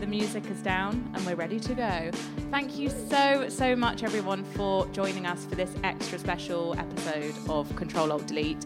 the 0.00 0.06
music 0.06 0.48
is 0.48 0.60
down, 0.62 1.10
and 1.14 1.26
we're 1.26 1.34
ready 1.34 1.58
to 1.58 1.74
go. 1.74 2.10
Thank 2.50 2.78
you 2.78 2.88
so, 2.88 3.48
so 3.48 3.74
much, 3.74 4.04
everyone, 4.04 4.44
for 4.44 4.86
joining 4.88 5.26
us 5.26 5.44
for 5.44 5.56
this 5.56 5.74
extra 5.82 6.20
special 6.20 6.78
episode 6.78 7.34
of 7.48 7.74
Control 7.74 8.12
Alt 8.12 8.26
Delete. 8.26 8.64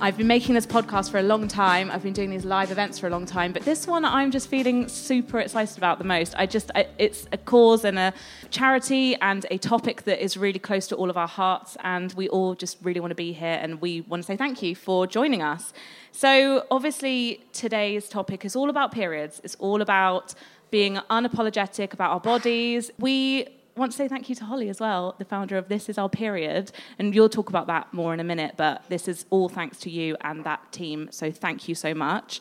I've 0.00 0.16
been 0.16 0.26
making 0.26 0.54
this 0.54 0.66
podcast 0.66 1.10
for 1.10 1.18
a 1.18 1.22
long 1.22 1.46
time. 1.46 1.90
I've 1.90 2.02
been 2.02 2.14
doing 2.14 2.30
these 2.30 2.46
live 2.46 2.70
events 2.70 2.98
for 2.98 3.06
a 3.06 3.10
long 3.10 3.26
time, 3.26 3.52
but 3.52 3.62
this 3.66 3.86
one 3.86 4.06
I'm 4.06 4.30
just 4.30 4.48
feeling 4.48 4.88
super 4.88 5.38
excited 5.40 5.76
about 5.76 5.98
the 5.98 6.04
most. 6.04 6.34
I 6.38 6.46
just, 6.46 6.70
I, 6.74 6.86
it's 6.96 7.26
a 7.30 7.36
cause 7.36 7.84
and 7.84 7.98
a 7.98 8.14
charity 8.48 9.16
and 9.16 9.44
a 9.50 9.58
topic 9.58 10.04
that 10.04 10.24
is 10.24 10.38
really 10.38 10.58
close 10.58 10.86
to 10.86 10.96
all 10.96 11.10
of 11.10 11.18
our 11.18 11.28
hearts, 11.28 11.76
and 11.84 12.10
we 12.14 12.28
all 12.30 12.54
just 12.54 12.78
really 12.82 13.00
want 13.00 13.10
to 13.10 13.16
be 13.16 13.34
here, 13.34 13.58
and 13.60 13.82
we 13.82 14.00
want 14.00 14.22
to 14.22 14.26
say 14.26 14.36
thank 14.38 14.62
you 14.62 14.74
for 14.74 15.06
joining 15.06 15.42
us. 15.42 15.74
So, 16.12 16.66
obviously, 16.70 17.44
today's 17.52 18.08
topic 18.08 18.44
is 18.44 18.56
all 18.56 18.70
about 18.70 18.92
periods. 18.92 19.40
It's 19.44 19.54
all 19.56 19.82
about 19.82 20.34
being 20.70 20.96
unapologetic 21.10 21.92
about 21.92 22.10
our 22.10 22.20
bodies. 22.20 22.90
We 22.98 23.48
want 23.76 23.92
to 23.92 23.98
say 23.98 24.08
thank 24.08 24.28
you 24.28 24.34
to 24.36 24.44
Holly 24.44 24.68
as 24.68 24.80
well, 24.80 25.14
the 25.18 25.24
founder 25.24 25.56
of 25.56 25.68
This 25.68 25.88
Is 25.88 25.98
Our 25.98 26.08
Period. 26.08 26.70
And 26.98 27.14
you'll 27.14 27.28
talk 27.28 27.48
about 27.48 27.66
that 27.68 27.92
more 27.92 28.12
in 28.12 28.20
a 28.20 28.24
minute, 28.24 28.54
but 28.56 28.84
this 28.88 29.08
is 29.08 29.26
all 29.30 29.48
thanks 29.48 29.78
to 29.80 29.90
you 29.90 30.16
and 30.20 30.44
that 30.44 30.72
team. 30.72 31.08
So 31.10 31.30
thank 31.30 31.68
you 31.68 31.74
so 31.74 31.94
much. 31.94 32.40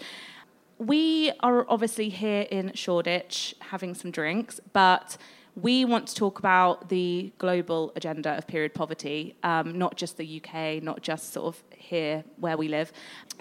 We 0.77 1.31
are 1.41 1.65
obviously 1.69 2.09
here 2.09 2.47
in 2.49 2.73
Shoreditch 2.73 3.55
having 3.59 3.93
some 3.93 4.11
drinks, 4.11 4.59
but 4.73 5.17
we 5.55 5.83
want 5.83 6.07
to 6.07 6.15
talk 6.15 6.39
about 6.39 6.89
the 6.89 7.33
global 7.37 7.91
agenda 7.95 8.37
of 8.37 8.47
period 8.47 8.73
poverty, 8.73 9.35
um, 9.43 9.77
not 9.77 9.97
just 9.97 10.17
the 10.17 10.41
UK, 10.41 10.81
not 10.81 11.01
just 11.01 11.33
sort 11.33 11.47
of 11.47 11.63
here 11.79 12.23
where 12.37 12.57
we 12.57 12.67
live. 12.67 12.91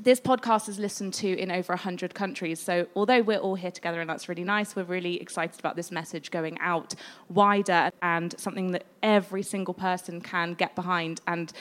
This 0.03 0.21
podcast 0.21 0.69
is 0.69 0.79
listened 0.79 1.13
to 1.15 1.39
in 1.39 1.51
over 1.51 1.73
100 1.73 2.15
countries. 2.15 2.61
So, 2.61 2.87
although 2.95 3.21
we're 3.21 3.39
all 3.39 3.57
here 3.57 3.71
together 3.71 4.01
and 4.01 4.09
that's 4.09 4.29
really 4.29 4.45
nice, 4.45 4.75
we're 4.75 4.85
really 4.85 5.21
excited 5.21 5.59
about 5.59 5.77
this 5.77 5.91
message 5.91 6.31
going 6.31 6.59
out 6.61 6.95
wider 7.29 7.91
and 8.01 8.39
something 8.39 8.71
that 8.73 8.85
every 9.03 9.43
single 9.43 9.75
person 9.75 10.21
can 10.21 10.55
get 10.55 10.75
behind 10.75 11.21
and 11.27 11.53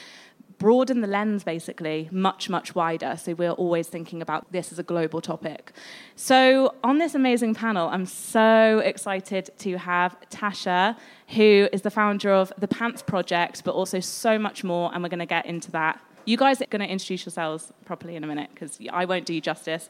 broaden 0.58 1.02
the 1.02 1.08
lens 1.08 1.44
basically 1.44 2.10
much, 2.12 2.50
much 2.50 2.74
wider. 2.74 3.16
So 3.18 3.34
we're 3.34 3.52
always 3.52 3.88
thinking 3.88 4.22
about 4.22 4.52
this 4.52 4.72
as 4.72 4.80
a 4.80 4.84
global 4.84 5.22
topic. 5.22 5.72
So 6.16 6.74
on 6.84 6.98
this 6.98 7.16
amazing 7.16 7.54
panel, 7.54 7.90
I'm 7.90 8.06
so 8.06 8.80
excited 8.80 9.50
to 9.60 9.78
have 9.78 10.18
Tasha, 10.30 10.98
who 11.30 11.70
is 11.72 11.82
the 11.82 11.92
founder 11.92 12.32
of 12.32 12.52
the 12.58 12.68
Pants 12.68 13.02
Project, 13.02 13.64
but 13.64 13.76
also 13.76 14.00
so 14.00 14.40
much 14.40 14.64
more, 14.64 14.92
and 14.94 15.04
we're 15.04 15.10
going 15.10 15.20
to 15.20 15.26
get 15.26 15.46
into 15.46 15.72
that. 15.72 16.00
You 16.28 16.36
guys 16.36 16.62
are 16.62 16.66
going 16.66 16.82
to 16.82 16.92
introduce 16.92 17.26
yourselves 17.26 17.72
properly 17.86 18.18
in 18.18 18.24
a 18.26 18.28
minute 18.28 18.50
because 18.54 18.78
I 18.92 19.06
won't 19.06 19.26
do 19.26 19.34
you 19.34 19.40
justice. 19.40 19.88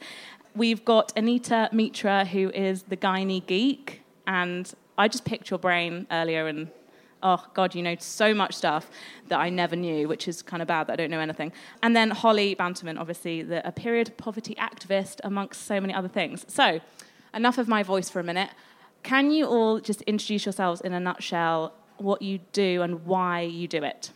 We've 0.55 0.85
got 0.85 1.11
Anita 1.17 1.67
Mitra, 1.71 2.25
who 2.25 2.51
is 2.51 2.83
the 2.83 2.95
gynae 2.95 3.43
geek, 3.43 4.03
and 4.27 4.71
I 4.99 5.07
just 5.07 5.25
picked 5.25 5.49
your 5.49 5.57
brain 5.57 6.05
earlier 6.11 6.45
and 6.45 6.69
oh 7.23 7.43
god 7.55 7.73
you 7.73 7.81
know 7.81 7.95
so 7.97 8.31
much 8.31 8.53
stuff 8.53 8.91
that 9.27 9.39
i 9.39 9.49
never 9.49 9.75
knew 9.75 10.07
which 10.07 10.27
is 10.27 10.43
kind 10.43 10.61
of 10.61 10.67
bad 10.67 10.85
that 10.85 10.93
i 10.93 10.95
don't 10.95 11.09
know 11.09 11.19
anything. 11.19 11.51
And 11.81 11.95
then 11.95 12.11
holly 12.11 12.55
Bantleman 12.55 12.99
obviously 12.99 13.41
the, 13.41 13.67
a 13.67 13.71
period 13.71 14.15
poverty 14.17 14.53
activist 14.59 15.19
amongst 15.23 15.65
so 15.65 15.81
many 15.81 15.95
other 15.95 16.07
things. 16.07 16.45
So 16.47 16.79
enough 17.33 17.57
of 17.57 17.67
my 17.67 17.81
voice 17.81 18.11
for 18.11 18.19
a 18.19 18.23
minute. 18.23 18.51
Can 19.01 19.31
you 19.31 19.47
all 19.47 19.79
just 19.79 20.03
introduce 20.03 20.45
yourselves 20.45 20.81
in 20.81 20.93
a 20.93 20.99
nutshell 20.99 21.73
what 21.97 22.21
you 22.21 22.41
do 22.51 22.83
and 22.83 23.07
why 23.07 23.41
you 23.41 23.67
do 23.67 23.83
it 23.83 24.11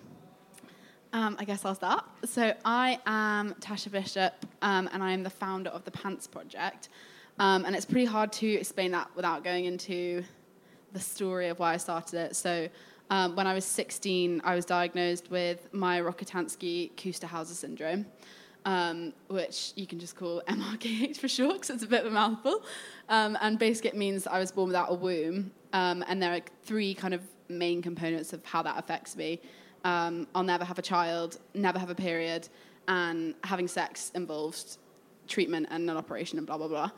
um, 1.14 1.36
I 1.40 1.46
guess 1.46 1.66
I'll 1.66 1.76
start. 1.76 2.06
So 2.26 2.54
I 2.64 3.00
am 3.06 3.54
Tasha 3.56 3.92
Bishop, 3.92 4.34
um, 4.62 4.90
and 4.94 5.04
I 5.04 5.12
am 5.12 5.24
the 5.24 5.30
founder 5.30 5.70
of 5.70 5.84
the 5.84 5.92
Pants 5.92 6.28
Project. 6.28 6.90
Um, 7.40 7.66
and 7.66 7.76
it's 7.76 7.86
pretty 7.86 8.06
hard 8.06 8.32
to 8.34 8.48
explain 8.48 8.92
that 8.92 9.10
without 9.16 9.44
going 9.44 9.66
into 9.66 10.24
the 10.94 11.00
story 11.00 11.50
of 11.50 11.60
why 11.60 11.74
I 11.74 11.78
started 11.78 12.20
it. 12.20 12.36
So 12.36 12.70
um, 13.10 13.36
when 13.36 13.48
I 13.48 13.54
was 13.54 13.66
16, 13.66 14.42
I 14.44 14.56
was 14.56 14.66
diagnosed 14.66 15.30
with 15.30 15.74
Mayer-Rokitansky-Kuster-Hauser 15.74 17.56
syndrome, 17.56 18.06
um, 18.66 19.14
which 19.28 19.74
you 19.76 19.88
can 19.88 20.00
just 20.00 20.16
call 20.16 20.42
MRKH 20.48 21.18
for 21.22 21.28
short 21.28 21.56
because 21.56 21.72
it's 21.72 21.84
a 21.84 21.88
bit 21.88 22.02
of 22.02 22.12
a 22.12 22.16
mouthful. 22.16 22.64
Um, 23.10 23.38
and 23.42 23.60
basically, 23.60 23.90
it 23.90 23.98
means 23.98 24.28
I 24.28 24.40
was 24.40 24.52
born 24.52 24.68
without 24.68 24.92
a 24.92 24.96
womb. 24.96 25.52
And 25.74 26.22
there 26.22 26.34
are 26.34 26.42
three 26.64 26.94
kind 26.94 27.14
of 27.14 27.22
main 27.50 27.82
components 27.82 28.34
of 28.34 28.46
how 28.46 28.62
that 28.62 28.78
affects 28.78 29.16
me. 29.18 29.42
Um, 29.84 30.28
I'll 30.36 30.44
never 30.44 30.66
have 30.66 30.80
a 30.80 30.82
child, 30.82 31.40
never 31.54 31.80
have 31.80 31.90
a 31.90 31.96
period, 31.96 32.48
and 32.88 33.36
having 33.44 33.68
sex 33.68 34.12
involves 34.16 34.78
treatment 35.28 35.68
and 35.72 35.90
an 35.90 35.98
operation 35.98 36.38
and 36.38 36.48
blah, 36.48 36.58
blah, 36.58 36.68
blah. 36.68 36.92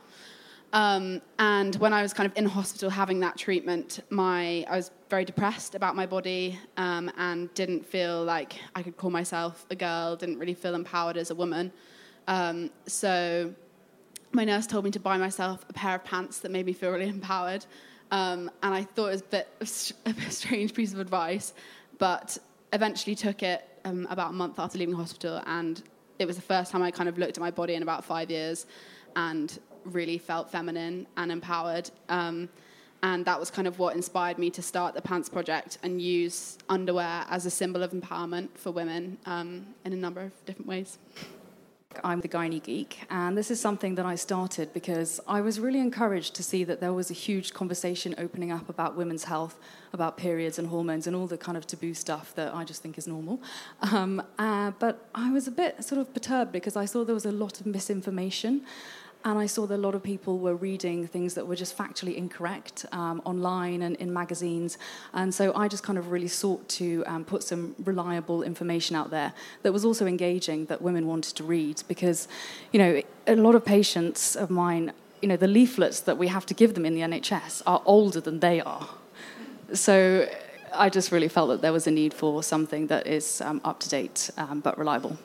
Um, 0.72 1.22
and 1.38 1.76
when 1.76 1.92
I 1.92 2.02
was 2.02 2.12
kind 2.12 2.28
of 2.28 2.36
in 2.36 2.46
hospital 2.46 2.90
having 2.90 3.20
that 3.20 3.38
treatment, 3.38 4.00
my 4.10 4.66
I 4.68 4.76
was 4.76 4.90
very 5.08 5.24
depressed 5.24 5.76
about 5.76 5.94
my 5.94 6.04
body 6.04 6.58
um, 6.76 7.12
and 7.16 7.52
didn't 7.54 7.86
feel 7.86 8.24
like 8.24 8.58
I 8.74 8.82
could 8.82 8.96
call 8.96 9.10
myself 9.10 9.66
a 9.70 9.76
girl. 9.76 10.16
Didn't 10.16 10.38
really 10.38 10.54
feel 10.54 10.74
empowered 10.74 11.16
as 11.16 11.30
a 11.30 11.34
woman. 11.34 11.72
Um, 12.26 12.70
so 12.86 13.54
my 14.32 14.44
nurse 14.44 14.66
told 14.66 14.84
me 14.84 14.90
to 14.90 15.00
buy 15.00 15.16
myself 15.16 15.64
a 15.68 15.72
pair 15.72 15.94
of 15.94 16.04
pants 16.04 16.40
that 16.40 16.50
made 16.50 16.66
me 16.66 16.72
feel 16.72 16.90
really 16.90 17.08
empowered. 17.08 17.64
Um, 18.10 18.50
and 18.64 18.74
I 18.74 18.82
thought 18.82 19.06
it 19.06 19.12
was 19.12 19.20
a 19.20 19.24
bit 19.24 19.48
of 19.60 20.18
a 20.26 20.30
strange 20.30 20.74
piece 20.74 20.92
of 20.92 20.98
advice, 20.98 21.54
but 21.98 22.36
eventually 22.74 23.14
took 23.14 23.42
it 23.42 23.66
um, 23.84 24.06
about 24.10 24.30
a 24.30 24.34
month 24.34 24.58
after 24.58 24.78
leaving 24.78 24.94
hospital, 24.94 25.40
and 25.46 25.82
it 26.18 26.26
was 26.26 26.36
the 26.36 26.42
first 26.42 26.70
time 26.70 26.82
I 26.82 26.90
kind 26.90 27.08
of 27.08 27.16
looked 27.16 27.38
at 27.38 27.40
my 27.40 27.50
body 27.50 27.74
in 27.74 27.82
about 27.82 28.04
five 28.04 28.30
years, 28.30 28.66
and 29.16 29.58
really 29.84 30.18
felt 30.18 30.50
feminine 30.50 31.06
and 31.16 31.30
empowered. 31.30 31.90
Um, 32.08 32.48
and 33.02 33.24
that 33.26 33.38
was 33.38 33.50
kind 33.50 33.68
of 33.68 33.78
what 33.78 33.94
inspired 33.94 34.38
me 34.38 34.48
to 34.50 34.62
start 34.62 34.94
the 34.94 35.02
Pants 35.02 35.28
Project 35.28 35.76
and 35.82 36.00
use 36.00 36.56
underwear 36.70 37.26
as 37.28 37.44
a 37.44 37.50
symbol 37.50 37.82
of 37.82 37.90
empowerment 37.90 38.48
for 38.54 38.70
women 38.70 39.18
um, 39.26 39.66
in 39.84 39.92
a 39.92 39.96
number 39.96 40.22
of 40.22 40.32
different 40.46 40.66
ways. 40.66 40.98
I'm 42.02 42.20
the 42.20 42.28
gynae 42.28 42.62
geek, 42.62 43.00
and 43.10 43.36
this 43.36 43.50
is 43.50 43.60
something 43.60 43.94
that 43.94 44.06
I 44.06 44.14
started 44.14 44.72
because 44.72 45.20
I 45.28 45.40
was 45.40 45.60
really 45.60 45.78
encouraged 45.78 46.34
to 46.36 46.42
see 46.42 46.64
that 46.64 46.80
there 46.80 46.92
was 46.92 47.10
a 47.10 47.14
huge 47.14 47.52
conversation 47.52 48.14
opening 48.18 48.50
up 48.50 48.68
about 48.68 48.96
women's 48.96 49.24
health, 49.24 49.58
about 49.92 50.16
periods 50.16 50.58
and 50.58 50.68
hormones, 50.68 51.06
and 51.06 51.14
all 51.14 51.26
the 51.26 51.38
kind 51.38 51.56
of 51.56 51.66
taboo 51.66 51.94
stuff 51.94 52.34
that 52.34 52.54
I 52.54 52.64
just 52.64 52.82
think 52.82 52.98
is 52.98 53.06
normal. 53.06 53.40
Um, 53.92 54.22
uh, 54.38 54.72
but 54.78 55.08
I 55.14 55.30
was 55.30 55.46
a 55.46 55.52
bit 55.52 55.84
sort 55.84 56.00
of 56.00 56.12
perturbed 56.12 56.50
because 56.50 56.76
I 56.76 56.86
saw 56.86 57.04
there 57.04 57.14
was 57.14 57.26
a 57.26 57.32
lot 57.32 57.60
of 57.60 57.66
misinformation. 57.66 58.62
And 59.26 59.38
I 59.38 59.46
saw 59.46 59.66
that 59.66 59.76
a 59.76 59.78
lot 59.78 59.94
of 59.94 60.02
people 60.02 60.38
were 60.38 60.54
reading 60.54 61.06
things 61.06 61.32
that 61.32 61.46
were 61.46 61.56
just 61.56 61.78
factually 61.78 62.14
incorrect 62.14 62.84
um, 62.92 63.22
online 63.24 63.80
and 63.80 63.96
in 63.96 64.12
magazines. 64.12 64.76
And 65.14 65.34
so 65.34 65.54
I 65.56 65.66
just 65.66 65.82
kind 65.82 65.98
of 65.98 66.10
really 66.10 66.28
sought 66.28 66.68
to 66.80 67.02
um, 67.06 67.24
put 67.24 67.42
some 67.42 67.74
reliable 67.84 68.42
information 68.42 68.96
out 68.96 69.10
there 69.10 69.32
that 69.62 69.72
was 69.72 69.82
also 69.82 70.06
engaging, 70.06 70.66
that 70.66 70.82
women 70.82 71.06
wanted 71.06 71.36
to 71.36 71.44
read. 71.44 71.82
Because, 71.88 72.28
you 72.70 72.78
know, 72.78 73.00
a 73.26 73.36
lot 73.36 73.54
of 73.54 73.64
patients 73.64 74.36
of 74.36 74.50
mine, 74.50 74.92
you 75.22 75.28
know, 75.28 75.38
the 75.38 75.48
leaflets 75.48 76.00
that 76.00 76.18
we 76.18 76.28
have 76.28 76.44
to 76.44 76.52
give 76.52 76.74
them 76.74 76.84
in 76.84 76.94
the 76.94 77.00
NHS 77.00 77.62
are 77.66 77.80
older 77.86 78.20
than 78.20 78.40
they 78.40 78.60
are. 78.60 78.90
So 79.72 80.28
I 80.74 80.90
just 80.90 81.10
really 81.10 81.28
felt 81.28 81.48
that 81.48 81.62
there 81.62 81.72
was 81.72 81.86
a 81.86 81.90
need 81.90 82.12
for 82.12 82.42
something 82.42 82.88
that 82.88 83.06
is 83.06 83.40
um, 83.40 83.62
up 83.64 83.80
to 83.80 83.88
date 83.88 84.28
um, 84.36 84.60
but 84.60 84.76
reliable. 84.76 85.16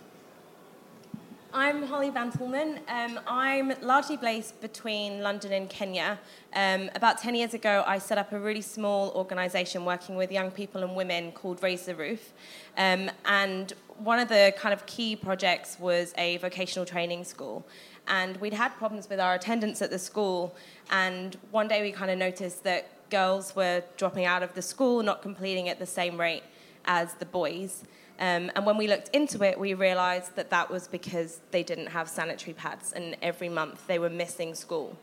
I'm 1.52 1.82
Holly 1.82 2.12
Bantleman. 2.12 2.80
Um, 2.88 3.20
I'm 3.26 3.74
largely 3.82 4.18
based 4.18 4.62
between 4.62 5.22
London 5.22 5.52
and 5.52 5.68
Kenya. 5.68 6.20
Um, 6.54 6.92
about 6.94 7.18
10 7.18 7.34
years 7.34 7.56
ago, 7.56 7.84
I 7.88 7.98
set 7.98 8.20
up 8.20 8.32
a 8.32 8.40
really 8.40 8.62
small 8.62 9.10
organisation 9.16 9.84
working 9.84 10.16
with 10.16 10.32
young 10.32 10.52
people 10.52 10.84
and 10.84 10.96
women 10.96 11.32
called 11.32 11.64
Raise 11.64 11.88
the 11.88 11.96
Roof. 11.96 12.34
Um, 12.78 13.10
and 13.26 13.74
one 13.98 14.20
of 14.20 14.30
the 14.30 14.54
kind 14.60 14.74
of 14.74 14.86
key 14.86 15.16
projects 15.16 15.80
was 15.80 16.14
a 16.20 16.38
vocational 16.38 16.86
training 16.86 17.24
school. 17.24 17.66
And 18.08 18.38
we'd 18.38 18.54
had 18.54 18.70
problems 18.78 19.10
with 19.10 19.20
our 19.20 19.34
attendance 19.34 19.82
at 19.82 19.90
the 19.90 20.00
school. 20.00 20.56
And 20.92 21.36
one 21.50 21.68
day 21.68 21.82
we 21.82 21.92
kind 21.92 22.12
of 22.12 22.20
noticed 22.20 22.64
that 22.66 23.10
girls 23.10 23.56
were 23.56 23.82
dropping 23.98 24.26
out 24.26 24.44
of 24.44 24.54
the 24.54 24.62
school, 24.62 25.02
not 25.02 25.24
completing 25.24 25.68
at 25.68 25.80
the 25.80 25.88
same 25.88 26.20
rate 26.20 26.44
as 26.86 27.16
the 27.16 27.26
boys. 27.26 27.86
Um, 28.20 28.52
and 28.56 28.66
when 28.66 28.78
we 28.78 28.88
looked 28.88 29.10
into 29.16 29.44
it, 29.44 29.58
we 29.58 29.74
realised 29.74 30.36
that 30.36 30.50
that 30.50 30.70
was 30.70 30.88
because 30.88 31.40
they 31.52 31.64
didn't 31.64 31.88
have 31.88 32.10
sanitary 32.10 32.54
pads, 32.54 32.92
and 32.92 33.16
every 33.22 33.50
month 33.50 33.88
they 33.88 33.98
were 33.98 34.10
missing 34.10 34.54
school. 34.56 34.98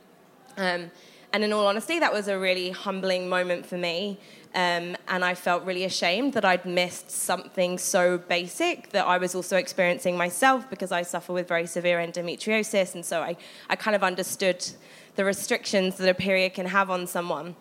Um, 0.58 0.90
and 1.32 1.44
in 1.44 1.52
all 1.52 1.66
honesty, 1.66 1.98
that 1.98 2.12
was 2.12 2.28
a 2.28 2.38
really 2.38 2.70
humbling 2.70 3.28
moment 3.28 3.66
for 3.66 3.76
me. 3.76 4.18
Um, 4.54 4.96
and 5.08 5.24
I 5.24 5.34
felt 5.34 5.64
really 5.64 5.84
ashamed 5.84 6.32
that 6.32 6.44
I'd 6.44 6.64
missed 6.64 7.10
something 7.10 7.76
so 7.76 8.16
basic 8.16 8.90
that 8.92 9.06
I 9.06 9.18
was 9.18 9.34
also 9.34 9.56
experiencing 9.56 10.16
myself 10.16 10.70
because 10.70 10.92
I 10.92 11.02
suffer 11.02 11.32
with 11.32 11.46
very 11.46 11.66
severe 11.66 11.98
endometriosis. 11.98 12.94
And 12.94 13.04
so 13.04 13.20
I, 13.20 13.36
I 13.68 13.76
kind 13.76 13.94
of 13.94 14.02
understood 14.02 14.66
the 15.16 15.24
restrictions 15.24 15.96
that 15.96 16.08
a 16.08 16.14
period 16.14 16.54
can 16.54 16.66
have 16.66 16.90
on 16.90 17.06
someone. 17.06 17.56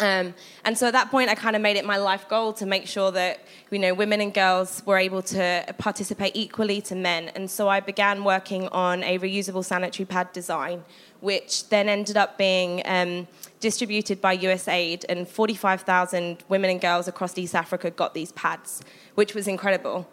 Um, 0.00 0.34
and 0.64 0.76
so 0.76 0.86
at 0.86 0.92
that 0.94 1.10
point, 1.10 1.30
I 1.30 1.34
kind 1.34 1.54
of 1.54 1.62
made 1.62 1.76
it 1.76 1.84
my 1.84 1.96
life 1.96 2.28
goal 2.28 2.52
to 2.54 2.66
make 2.66 2.86
sure 2.86 3.10
that 3.12 3.44
you 3.70 3.78
know 3.78 3.94
women 3.94 4.20
and 4.20 4.32
girls 4.32 4.82
were 4.86 4.98
able 4.98 5.22
to 5.22 5.64
participate 5.78 6.32
equally 6.34 6.80
to 6.82 6.94
men. 6.94 7.30
And 7.34 7.50
so 7.50 7.68
I 7.68 7.80
began 7.80 8.24
working 8.24 8.68
on 8.68 9.04
a 9.04 9.18
reusable 9.18 9.64
sanitary 9.64 10.06
pad 10.06 10.32
design, 10.32 10.84
which 11.20 11.68
then 11.68 11.88
ended 11.88 12.16
up 12.16 12.38
being 12.38 12.82
um, 12.84 13.28
distributed 13.60 14.20
by 14.20 14.36
USAID, 14.36 15.04
and 15.08 15.28
45,000 15.28 16.42
women 16.48 16.70
and 16.70 16.80
girls 16.80 17.06
across 17.06 17.38
East 17.38 17.54
Africa 17.54 17.90
got 17.90 18.14
these 18.14 18.32
pads, 18.32 18.82
which 19.14 19.34
was 19.34 19.46
incredible. 19.46 20.08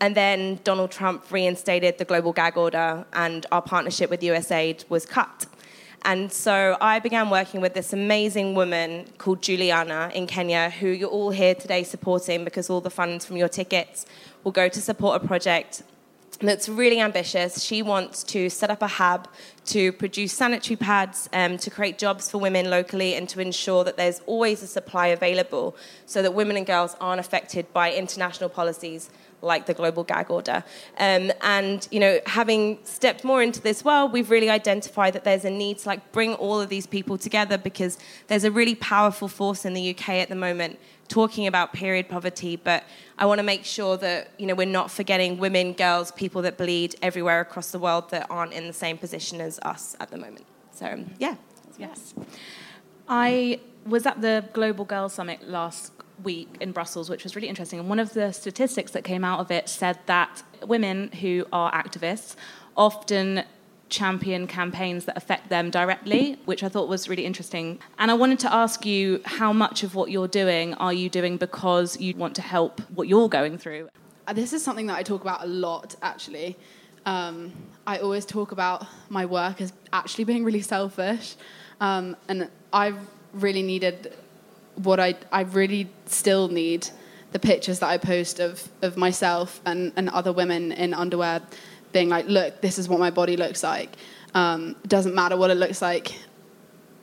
And 0.00 0.16
then 0.16 0.60
Donald 0.64 0.90
Trump 0.90 1.30
reinstated 1.30 1.98
the 1.98 2.04
global 2.04 2.32
gag 2.32 2.56
order, 2.56 3.04
and 3.12 3.46
our 3.52 3.62
partnership 3.62 4.10
with 4.10 4.20
USAID 4.20 4.88
was 4.88 5.06
cut. 5.06 5.46
And 6.06 6.30
so 6.30 6.76
I 6.82 6.98
began 6.98 7.30
working 7.30 7.62
with 7.62 7.72
this 7.72 7.94
amazing 7.94 8.54
woman 8.54 9.06
called 9.16 9.40
Juliana 9.40 10.10
in 10.14 10.26
Kenya, 10.26 10.68
who 10.68 10.88
you're 10.88 11.08
all 11.08 11.30
here 11.30 11.54
today 11.54 11.82
supporting 11.82 12.44
because 12.44 12.68
all 12.68 12.82
the 12.82 12.90
funds 12.90 13.24
from 13.24 13.38
your 13.38 13.48
tickets 13.48 14.04
will 14.42 14.52
go 14.52 14.68
to 14.68 14.80
support 14.82 15.22
a 15.22 15.26
project 15.26 15.82
that's 16.40 16.68
really 16.68 17.00
ambitious. 17.00 17.62
She 17.62 17.80
wants 17.80 18.22
to 18.24 18.50
set 18.50 18.68
up 18.68 18.82
a 18.82 18.86
hub 18.86 19.28
to 19.66 19.92
produce 19.92 20.34
sanitary 20.34 20.76
pads, 20.76 21.28
um, 21.32 21.56
to 21.58 21.70
create 21.70 21.96
jobs 21.96 22.30
for 22.30 22.36
women 22.36 22.68
locally, 22.68 23.14
and 23.14 23.26
to 23.30 23.40
ensure 23.40 23.82
that 23.84 23.96
there's 23.96 24.20
always 24.26 24.62
a 24.62 24.66
supply 24.66 25.06
available 25.06 25.74
so 26.04 26.20
that 26.20 26.34
women 26.34 26.56
and 26.56 26.66
girls 26.66 26.96
aren't 27.00 27.20
affected 27.20 27.72
by 27.72 27.94
international 27.94 28.50
policies 28.50 29.08
like 29.44 29.66
the 29.66 29.74
global 29.74 30.04
gag 30.04 30.30
order. 30.30 30.64
Um, 30.98 31.32
and 31.42 31.86
you 31.90 32.00
know, 32.00 32.20
having 32.26 32.78
stepped 32.84 33.24
more 33.24 33.42
into 33.42 33.60
this 33.60 33.84
world, 33.84 34.12
we've 34.12 34.30
really 34.30 34.50
identified 34.50 35.12
that 35.12 35.24
there's 35.24 35.44
a 35.44 35.50
need 35.50 35.78
to 35.78 35.88
like 35.88 36.12
bring 36.12 36.34
all 36.34 36.60
of 36.60 36.68
these 36.68 36.86
people 36.86 37.18
together 37.18 37.58
because 37.58 37.98
there's 38.26 38.44
a 38.44 38.50
really 38.50 38.74
powerful 38.74 39.28
force 39.28 39.64
in 39.64 39.74
the 39.74 39.90
UK 39.90 40.08
at 40.10 40.28
the 40.28 40.34
moment 40.34 40.78
talking 41.08 41.46
about 41.46 41.72
period 41.72 42.08
poverty, 42.08 42.56
but 42.56 42.84
I 43.18 43.26
want 43.26 43.38
to 43.38 43.42
make 43.42 43.64
sure 43.64 43.96
that 43.98 44.30
you 44.38 44.46
know 44.46 44.54
we're 44.54 44.66
not 44.66 44.90
forgetting 44.90 45.38
women, 45.38 45.72
girls, 45.72 46.12
people 46.12 46.42
that 46.42 46.56
bleed 46.56 46.96
everywhere 47.02 47.40
across 47.40 47.70
the 47.70 47.78
world 47.78 48.10
that 48.10 48.26
aren't 48.30 48.52
in 48.52 48.66
the 48.66 48.72
same 48.72 48.98
position 48.98 49.40
as 49.40 49.58
us 49.60 49.96
at 50.00 50.10
the 50.10 50.16
moment. 50.16 50.46
So 50.72 51.04
yeah, 51.18 51.36
yes. 51.78 52.14
I 53.08 53.60
was 53.86 54.06
at 54.06 54.20
the 54.20 54.44
Global 54.52 54.84
Girls 54.84 55.12
Summit 55.12 55.46
last 55.46 55.93
week 56.22 56.48
in 56.60 56.72
Brussels, 56.72 57.10
which 57.10 57.24
was 57.24 57.34
really 57.34 57.48
interesting. 57.48 57.78
And 57.78 57.88
one 57.88 57.98
of 57.98 58.12
the 58.14 58.32
statistics 58.32 58.92
that 58.92 59.04
came 59.04 59.24
out 59.24 59.40
of 59.40 59.50
it 59.50 59.68
said 59.68 59.98
that 60.06 60.42
women 60.62 61.10
who 61.12 61.46
are 61.52 61.72
activists 61.72 62.36
often 62.76 63.44
champion 63.88 64.46
campaigns 64.46 65.04
that 65.04 65.16
affect 65.16 65.48
them 65.48 65.70
directly, 65.70 66.38
which 66.44 66.62
I 66.62 66.68
thought 66.68 66.88
was 66.88 67.08
really 67.08 67.24
interesting. 67.24 67.78
And 67.98 68.10
I 68.10 68.14
wanted 68.14 68.38
to 68.40 68.52
ask 68.52 68.84
you 68.84 69.20
how 69.24 69.52
much 69.52 69.82
of 69.82 69.94
what 69.94 70.10
you're 70.10 70.28
doing 70.28 70.74
are 70.74 70.92
you 70.92 71.08
doing 71.08 71.36
because 71.36 72.00
you 72.00 72.14
want 72.16 72.34
to 72.36 72.42
help 72.42 72.80
what 72.90 73.08
you're 73.08 73.28
going 73.28 73.58
through? 73.58 73.88
Uh, 74.26 74.32
this 74.32 74.52
is 74.52 74.64
something 74.64 74.86
that 74.86 74.96
I 74.96 75.02
talk 75.02 75.20
about 75.20 75.44
a 75.44 75.46
lot, 75.46 75.94
actually. 76.02 76.56
Um, 77.06 77.52
I 77.86 77.98
always 77.98 78.24
talk 78.24 78.52
about 78.52 78.86
my 79.10 79.26
work 79.26 79.60
as 79.60 79.72
actually 79.92 80.24
being 80.24 80.44
really 80.44 80.62
selfish. 80.62 81.36
Um, 81.80 82.16
and 82.28 82.48
I've 82.72 82.98
really 83.34 83.62
needed 83.62 84.14
what 84.76 85.00
I, 85.00 85.14
I 85.30 85.42
really 85.42 85.88
still 86.06 86.48
need 86.48 86.88
the 87.32 87.38
pictures 87.38 87.80
that 87.80 87.88
I 87.88 87.98
post 87.98 88.38
of, 88.38 88.68
of 88.82 88.96
myself 88.96 89.60
and, 89.66 89.92
and 89.96 90.08
other 90.10 90.32
women 90.32 90.72
in 90.72 90.94
underwear 90.94 91.42
being 91.92 92.08
like, 92.08 92.26
look, 92.28 92.60
this 92.60 92.78
is 92.78 92.88
what 92.88 93.00
my 93.00 93.10
body 93.10 93.36
looks 93.36 93.62
like. 93.62 93.96
Um, 94.34 94.76
doesn't 94.86 95.14
matter 95.14 95.36
what 95.36 95.50
it 95.50 95.56
looks 95.56 95.82
like 95.82 96.16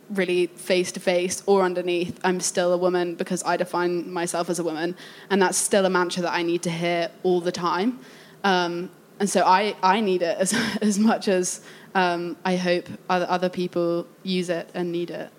really 0.10 0.48
face 0.48 0.92
to 0.92 1.00
face 1.00 1.42
or 1.46 1.64
underneath. 1.64 2.20
I'm 2.24 2.40
still 2.40 2.74
a 2.74 2.78
woman 2.78 3.16
because 3.16 3.44
I 3.44 3.58
define 3.58 4.12
myself 4.12 4.50
as 4.50 4.60
a 4.60 4.64
woman. 4.64 4.96
And 5.30 5.42
that's 5.42 5.58
still 5.58 5.86
a 5.86 5.90
mantra 5.90 6.24
that 6.24 6.34
I 6.34 6.44
need 6.44 6.64
to 6.64 6.70
hear 6.70 7.10
all 7.24 7.42
the 7.42 7.52
time. 7.52 8.00
Um, 8.44 8.90
and 9.20 9.30
so 9.30 9.44
I, 9.44 9.76
I 9.82 10.02
need 10.02 10.22
it 10.22 10.38
as, 10.40 10.54
as 10.82 11.00
much 11.00 11.28
as 11.28 11.62
um, 11.96 12.38
I 12.46 12.56
hope 12.56 12.88
other, 13.10 13.28
other 13.30 13.50
people 13.50 14.08
use 14.24 14.50
it 14.50 14.70
and 14.74 14.92
need 14.92 15.12
it 15.12 15.30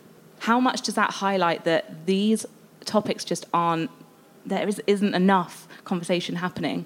how 0.42 0.58
much 0.58 0.82
does 0.82 0.96
that 0.96 1.10
highlight 1.10 1.62
that 1.64 2.04
these 2.04 2.44
topics 2.84 3.24
just 3.24 3.46
aren't 3.54 3.90
there 4.44 4.66
is, 4.66 4.82
isn't 4.88 5.14
enough 5.14 5.68
conversation 5.84 6.34
happening 6.34 6.84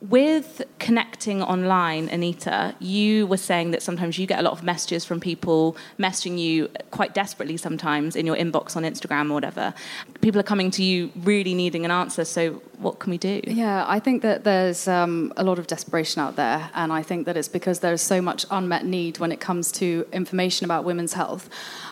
with 0.00 0.62
connecting 0.78 1.42
online, 1.42 2.08
Anita, 2.10 2.74
you 2.80 3.26
were 3.26 3.38
saying 3.38 3.70
that 3.70 3.82
sometimes 3.82 4.18
you 4.18 4.26
get 4.26 4.38
a 4.38 4.42
lot 4.42 4.52
of 4.52 4.62
messages 4.62 5.06
from 5.06 5.20
people 5.20 5.76
messaging 5.98 6.38
you 6.38 6.68
quite 6.90 7.14
desperately 7.14 7.56
sometimes 7.56 8.14
in 8.14 8.26
your 8.26 8.36
inbox 8.36 8.76
on 8.76 8.82
Instagram 8.82 9.30
or 9.30 9.34
whatever. 9.34 9.72
People 10.20 10.38
are 10.38 10.44
coming 10.44 10.70
to 10.72 10.82
you 10.82 11.10
really 11.16 11.54
needing 11.54 11.84
an 11.86 11.90
answer. 11.90 12.26
So, 12.26 12.62
what 12.78 12.98
can 12.98 13.10
we 13.10 13.16
do? 13.16 13.40
Yeah, 13.46 13.86
I 13.88 13.98
think 13.98 14.20
that 14.20 14.44
there's 14.44 14.86
um, 14.86 15.32
a 15.38 15.42
lot 15.42 15.58
of 15.58 15.66
desperation 15.66 16.20
out 16.20 16.36
there. 16.36 16.70
And 16.74 16.92
I 16.92 17.02
think 17.02 17.24
that 17.24 17.36
it's 17.36 17.48
because 17.48 17.80
there's 17.80 18.02
so 18.02 18.20
much 18.20 18.44
unmet 18.50 18.84
need 18.84 19.18
when 19.18 19.32
it 19.32 19.40
comes 19.40 19.72
to 19.72 20.06
information 20.12 20.66
about 20.66 20.84
women's 20.84 21.14
health. 21.14 21.48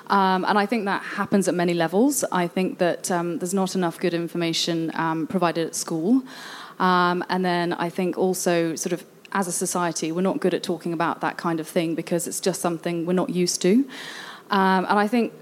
Um, 0.08 0.44
and 0.44 0.58
I 0.58 0.66
think 0.66 0.84
that 0.84 1.02
happens 1.02 1.48
at 1.48 1.54
many 1.54 1.74
levels. 1.74 2.24
I 2.30 2.46
think 2.46 2.78
that 2.78 3.10
um, 3.10 3.38
there's 3.38 3.54
not 3.54 3.74
enough 3.74 3.98
good 3.98 4.14
information 4.14 4.90
um, 4.94 5.26
provided 5.26 5.66
at 5.66 5.74
school. 5.74 6.22
Um, 6.78 7.24
and 7.28 7.44
then 7.44 7.72
I 7.72 7.88
think 7.88 8.18
also, 8.18 8.74
sort 8.74 8.92
of, 8.92 9.04
as 9.32 9.48
a 9.48 9.52
society, 9.52 10.12
we're 10.12 10.22
not 10.22 10.40
good 10.40 10.54
at 10.54 10.62
talking 10.62 10.92
about 10.92 11.20
that 11.20 11.36
kind 11.36 11.58
of 11.58 11.66
thing 11.66 11.94
because 11.94 12.26
it's 12.26 12.40
just 12.40 12.60
something 12.60 13.06
we're 13.06 13.14
not 13.14 13.30
used 13.30 13.62
to. 13.62 13.84
Um, 14.50 14.84
and 14.88 14.98
I 14.98 15.08
think 15.08 15.32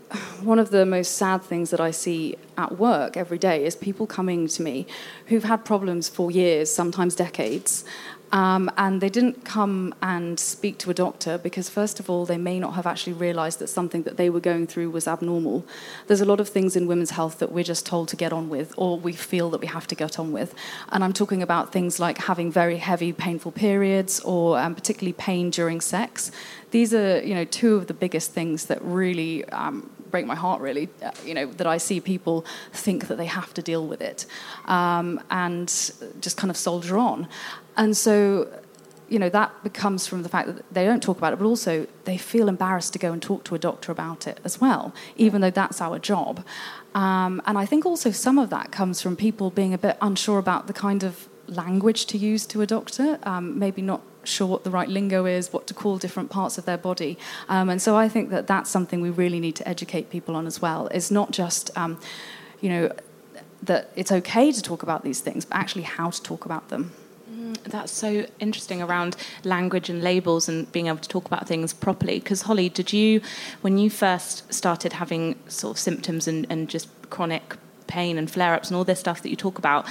one 0.43 0.59
of 0.59 0.71
the 0.71 0.87
most 0.87 1.17
sad 1.17 1.43
things 1.43 1.71
that 1.71 1.81
I 1.81 1.91
see 1.91 2.37
at 2.57 2.79
work 2.79 3.17
every 3.17 3.39
day 3.39 3.65
is 3.65 3.75
people 3.75 4.07
coming 4.07 4.47
to 4.49 4.63
me 4.63 4.87
who've 5.27 5.45
had 5.45 5.65
problems 5.65 6.09
for 6.09 6.31
years, 6.31 6.73
sometimes 6.73 7.15
decades, 7.15 7.85
um, 8.33 8.71
and 8.79 9.01
they 9.03 9.11
didn't 9.11 9.45
come 9.45 9.95
and 10.01 10.41
speak 10.41 10.79
to 10.79 10.91
a 10.91 10.95
doctor 10.95 11.37
because, 11.37 11.69
first 11.69 12.01
of 12.01 12.09
all, 12.09 12.25
they 12.25 12.39
may 12.39 12.59
not 12.59 12.75
have 12.75 12.87
actually 12.87 13.13
realized 13.13 13.59
that 13.59 13.69
something 13.69 14.05
that 14.05 14.17
they 14.17 14.31
were 14.31 14.41
going 14.41 14.67
through 14.67 14.91
was 14.91 15.07
abnormal. 15.07 15.67
There's 16.07 16.23
a 16.23 16.25
lot 16.25 16.41
of 16.41 16.49
things 16.49 16.75
in 16.75 16.87
women's 16.87 17.11
health 17.11 17.39
that 17.41 17.53
we're 17.53 17.63
just 17.63 17.85
told 17.85 18.09
to 18.09 18.17
get 18.17 18.33
on 18.33 18.49
with, 18.49 18.73
or 18.79 18.99
we 18.99 19.13
feel 19.13 19.51
that 19.51 19.61
we 19.61 19.67
have 19.67 19.87
to 19.89 19.95
get 19.95 20.19
on 20.19 20.33
with. 20.33 20.55
And 20.91 21.05
I'm 21.05 21.13
talking 21.13 21.43
about 21.43 21.73
things 21.73 22.01
like 22.01 22.19
having 22.19 22.51
very 22.51 22.79
heavy, 22.79 23.13
painful 23.13 23.53
periods, 23.53 24.19
or 24.21 24.59
um, 24.59 24.75
particularly 24.75 25.13
pain 25.13 25.51
during 25.51 25.83
sex. 25.83 26.31
These 26.71 26.95
are, 26.95 27.23
you 27.23 27.35
know, 27.35 27.45
two 27.45 27.77
of 27.77 27.87
the 27.87 27.95
biggest 27.95 28.33
things 28.33 28.65
that 28.67 28.81
really 28.83 29.45
um, 29.51 29.91
break 30.13 30.27
my 30.27 30.37
heart, 30.37 30.61
really, 30.61 30.89
uh, 31.03 31.11
you 31.25 31.35
know, 31.35 31.47
that 31.47 31.67
I 31.67 31.79
see 31.79 32.01
people 32.01 32.45
think 32.73 33.09
that 33.09 33.17
they 33.17 33.27
have 33.27 33.53
to 33.55 33.63
deal 33.63 33.85
with 33.87 34.01
it 34.01 34.27
um, 34.67 35.21
and 35.31 35.67
just 36.21 36.37
kind 36.37 36.51
of 36.51 36.57
soldier 36.57 36.97
on. 36.97 37.27
And 37.77 37.97
so, 37.97 38.49
you 39.09 39.19
know, 39.19 39.29
that 39.29 39.63
becomes 39.63 40.07
from 40.07 40.23
the 40.23 40.29
fact 40.29 40.47
that 40.49 40.65
they 40.73 40.85
don't 40.85 41.03
talk 41.03 41.19
about 41.19 41.33
it, 41.33 41.37
but 41.37 41.47
also 41.47 41.87
they 42.05 42.17
feel 42.17 42.49
embarrassed 42.49 42.93
to 42.95 42.99
go 42.99 43.13
and 43.13 43.21
talk 43.23 43.45
to 43.45 43.55
a 43.55 43.59
doctor 43.59 43.93
about 43.93 44.27
it 44.27 44.41
as 44.45 44.61
well, 44.61 44.95
even 45.17 45.41
though 45.41 45.51
that's 45.51 45.81
our 45.81 45.99
job. 45.99 46.45
Um, 46.95 47.43
and 47.47 47.59
I 47.59 47.67
think 47.67 47.87
also 47.87 48.11
some 48.11 48.39
of 48.39 48.51
that 48.51 48.73
comes 48.73 49.01
from 49.01 49.17
people 49.17 49.51
being 49.51 49.75
a 49.75 49.79
bit 49.79 49.97
unsure 50.01 50.39
about 50.39 50.67
the 50.67 50.73
kind 50.73 51.03
of 51.03 51.29
language 51.47 52.07
to 52.07 52.19
use 52.19 52.47
to 52.47 52.61
a 52.63 52.67
doctor, 52.67 53.19
um, 53.25 53.59
maybe 53.59 53.83
not 53.83 54.03
sure 54.25 54.47
what 54.47 54.65
the 54.65 54.71
right 54.71 54.89
lingo 54.89 55.27
is, 55.27 55.53
what 55.53 55.67
to 55.67 55.75
call 55.75 55.99
different 55.99 56.31
parts 56.31 56.59
of 56.59 56.65
their 56.65 56.79
body. 56.79 57.19
Um, 57.49 57.69
and 57.69 57.83
so 57.83 57.97
I 57.97 58.09
think 58.09 58.31
that 58.31 58.47
that's 58.47 58.71
something 58.71 59.01
we 59.01 59.11
really 59.11 59.41
need 59.41 59.57
to 59.57 59.69
educate 59.69 60.11
people 60.11 60.37
on 60.37 60.47
as 60.47 60.63
well. 60.63 60.87
Is 60.89 61.11
not 61.11 61.33
just, 61.33 61.77
um, 61.77 61.99
you 62.61 62.69
know, 62.69 62.93
that 63.63 63.91
it's 63.97 64.13
okay 64.13 64.53
to 64.53 64.63
talk 64.63 64.83
about 64.83 65.03
these 65.03 65.21
things, 65.21 65.45
but 65.45 65.57
actually 65.57 65.83
how 65.83 66.11
to 66.11 66.23
talk 66.23 66.45
about 66.45 66.69
them. 66.69 66.93
That's 67.65 67.93
so 67.93 68.27
interesting 68.39 68.83
around 68.83 69.17
language 69.45 69.89
and 69.89 70.03
labels 70.03 70.49
and 70.49 70.71
being 70.73 70.89
able 70.89 70.99
to 70.99 71.09
talk 71.09 71.27
about 71.27 71.47
things 71.47 71.73
properly. 71.73 72.19
Because, 72.19 72.43
Holly, 72.43 72.69
did 72.69 72.93
you, 72.93 73.21
when 73.61 73.79
you 73.79 73.89
first 73.91 74.53
started 74.53 74.95
having 74.95 75.39
sort 75.49 75.77
of 75.77 75.79
symptoms 75.79 76.27
and, 76.27 76.47
and 76.51 76.69
just 76.69 76.89
chronic 77.11 77.57
pain 77.87 78.19
and 78.19 78.31
flare 78.31 78.55
ups 78.55 78.69
and 78.69 78.77
all 78.77 78.85
this 78.85 79.01
stuff 79.01 79.23
that 79.23 79.29
you 79.29 79.37
talk 79.37 79.59
about, 79.59 79.87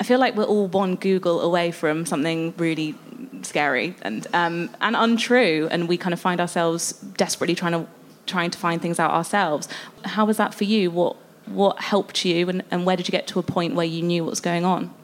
I 0.00 0.02
feel 0.02 0.18
like 0.18 0.34
we're 0.34 0.44
all 0.44 0.66
one 0.66 0.96
Google 0.96 1.40
away 1.42 1.70
from 1.70 2.06
something 2.06 2.54
really 2.56 2.94
scary 3.42 3.94
and 4.02 4.26
um, 4.32 4.70
and 4.80 4.96
untrue, 4.96 5.68
and 5.70 5.88
we 5.88 5.98
kind 5.98 6.14
of 6.14 6.20
find 6.20 6.40
ourselves 6.40 6.92
desperately 6.92 7.54
trying 7.54 7.72
to 7.72 7.86
trying 8.26 8.50
to 8.50 8.58
find 8.58 8.80
things 8.80 8.98
out 8.98 9.10
ourselves. 9.10 9.68
How 10.04 10.24
was 10.24 10.38
that 10.38 10.54
for 10.54 10.64
you? 10.64 10.90
What 10.90 11.16
what 11.46 11.80
helped 11.80 12.24
you, 12.24 12.48
and, 12.48 12.62
and 12.70 12.86
where 12.86 12.96
did 12.96 13.08
you 13.08 13.12
get 13.12 13.26
to 13.28 13.38
a 13.38 13.42
point 13.42 13.74
where 13.74 13.86
you 13.86 14.02
knew 14.02 14.24
what 14.24 14.30
was 14.30 14.40
going 14.40 14.64
on? 14.64 14.94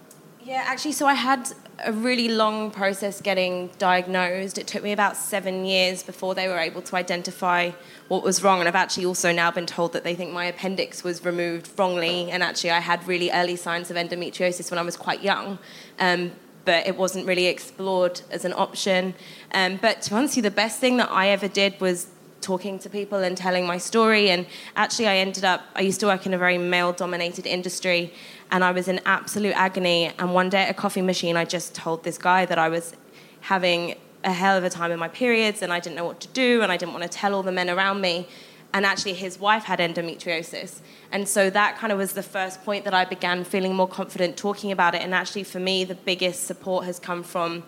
Yeah, 0.42 0.64
actually, 0.66 0.92
so 0.92 1.06
I 1.06 1.14
had 1.14 1.52
a 1.84 1.92
really 1.92 2.28
long 2.28 2.70
process 2.70 3.20
getting 3.20 3.68
diagnosed. 3.78 4.58
It 4.58 4.66
took 4.66 4.82
me 4.82 4.92
about 4.92 5.16
seven 5.16 5.64
years 5.64 6.02
before 6.02 6.34
they 6.34 6.48
were 6.48 6.58
able 6.58 6.82
to 6.82 6.96
identify 6.96 7.72
what 8.08 8.22
was 8.22 8.42
wrong. 8.42 8.60
And 8.60 8.68
I've 8.68 8.74
actually 8.74 9.04
also 9.04 9.32
now 9.32 9.50
been 9.50 9.66
told 9.66 9.92
that 9.92 10.02
they 10.02 10.14
think 10.14 10.32
my 10.32 10.46
appendix 10.46 11.04
was 11.04 11.24
removed 11.24 11.70
wrongly. 11.78 12.30
And 12.30 12.42
actually, 12.42 12.70
I 12.70 12.80
had 12.80 13.06
really 13.06 13.30
early 13.30 13.56
signs 13.56 13.90
of 13.90 13.96
endometriosis 13.96 14.70
when 14.70 14.78
I 14.78 14.82
was 14.82 14.96
quite 14.96 15.22
young. 15.22 15.58
Um, 15.98 16.32
but 16.64 16.86
it 16.86 16.96
wasn't 16.96 17.26
really 17.26 17.46
explored 17.46 18.20
as 18.30 18.44
an 18.44 18.52
option. 18.52 19.14
Um, 19.52 19.78
but 19.80 20.02
to 20.02 20.14
answer 20.16 20.36
you, 20.36 20.42
the 20.42 20.50
best 20.50 20.80
thing 20.80 20.96
that 20.96 21.10
I 21.10 21.28
ever 21.28 21.46
did 21.46 21.80
was 21.80 22.08
talking 22.46 22.78
to 22.78 22.88
people 22.88 23.18
and 23.18 23.36
telling 23.36 23.66
my 23.66 23.76
story. 23.76 24.30
And 24.30 24.46
actually, 24.76 25.08
I 25.08 25.16
ended 25.16 25.44
up, 25.44 25.62
I 25.74 25.80
used 25.80 25.98
to 26.00 26.06
work 26.06 26.26
in 26.26 26.32
a 26.32 26.38
very 26.38 26.58
male 26.58 26.92
dominated 26.92 27.44
industry 27.44 28.12
and 28.52 28.62
I 28.62 28.70
was 28.70 28.86
in 28.86 29.00
absolute 29.04 29.56
agony. 29.56 30.12
And 30.20 30.32
one 30.32 30.48
day 30.48 30.62
at 30.62 30.70
a 30.70 30.74
coffee 30.74 31.02
machine, 31.02 31.36
I 31.36 31.44
just 31.44 31.74
told 31.74 32.04
this 32.04 32.18
guy 32.18 32.46
that 32.46 32.58
I 32.66 32.68
was 32.68 32.94
having 33.40 33.96
a 34.22 34.32
hell 34.32 34.56
of 34.56 34.62
a 34.62 34.70
time 34.70 34.92
in 34.92 34.98
my 35.00 35.08
periods 35.08 35.60
and 35.60 35.72
I 35.72 35.80
didn't 35.80 35.96
know 35.96 36.04
what 36.04 36.20
to 36.20 36.28
do 36.28 36.62
and 36.62 36.70
I 36.70 36.76
didn't 36.76 36.94
want 36.94 37.02
to 37.10 37.14
tell 37.20 37.34
all 37.34 37.42
the 37.42 37.56
men 37.60 37.68
around 37.68 38.00
me. 38.00 38.28
And 38.72 38.86
actually, 38.86 39.14
his 39.14 39.40
wife 39.40 39.64
had 39.64 39.80
endometriosis. 39.80 40.80
And 41.10 41.28
so 41.28 41.50
that 41.50 41.78
kind 41.78 41.92
of 41.92 41.98
was 41.98 42.12
the 42.12 42.22
first 42.22 42.62
point 42.64 42.84
that 42.84 42.94
I 42.94 43.04
began 43.04 43.42
feeling 43.42 43.74
more 43.74 43.88
confident 43.88 44.36
talking 44.36 44.70
about 44.70 44.94
it. 44.94 45.02
And 45.02 45.12
actually, 45.14 45.44
for 45.44 45.58
me, 45.58 45.84
the 45.84 45.94
biggest 45.94 46.46
support 46.46 46.84
has 46.84 47.00
come 47.00 47.22
from 47.24 47.64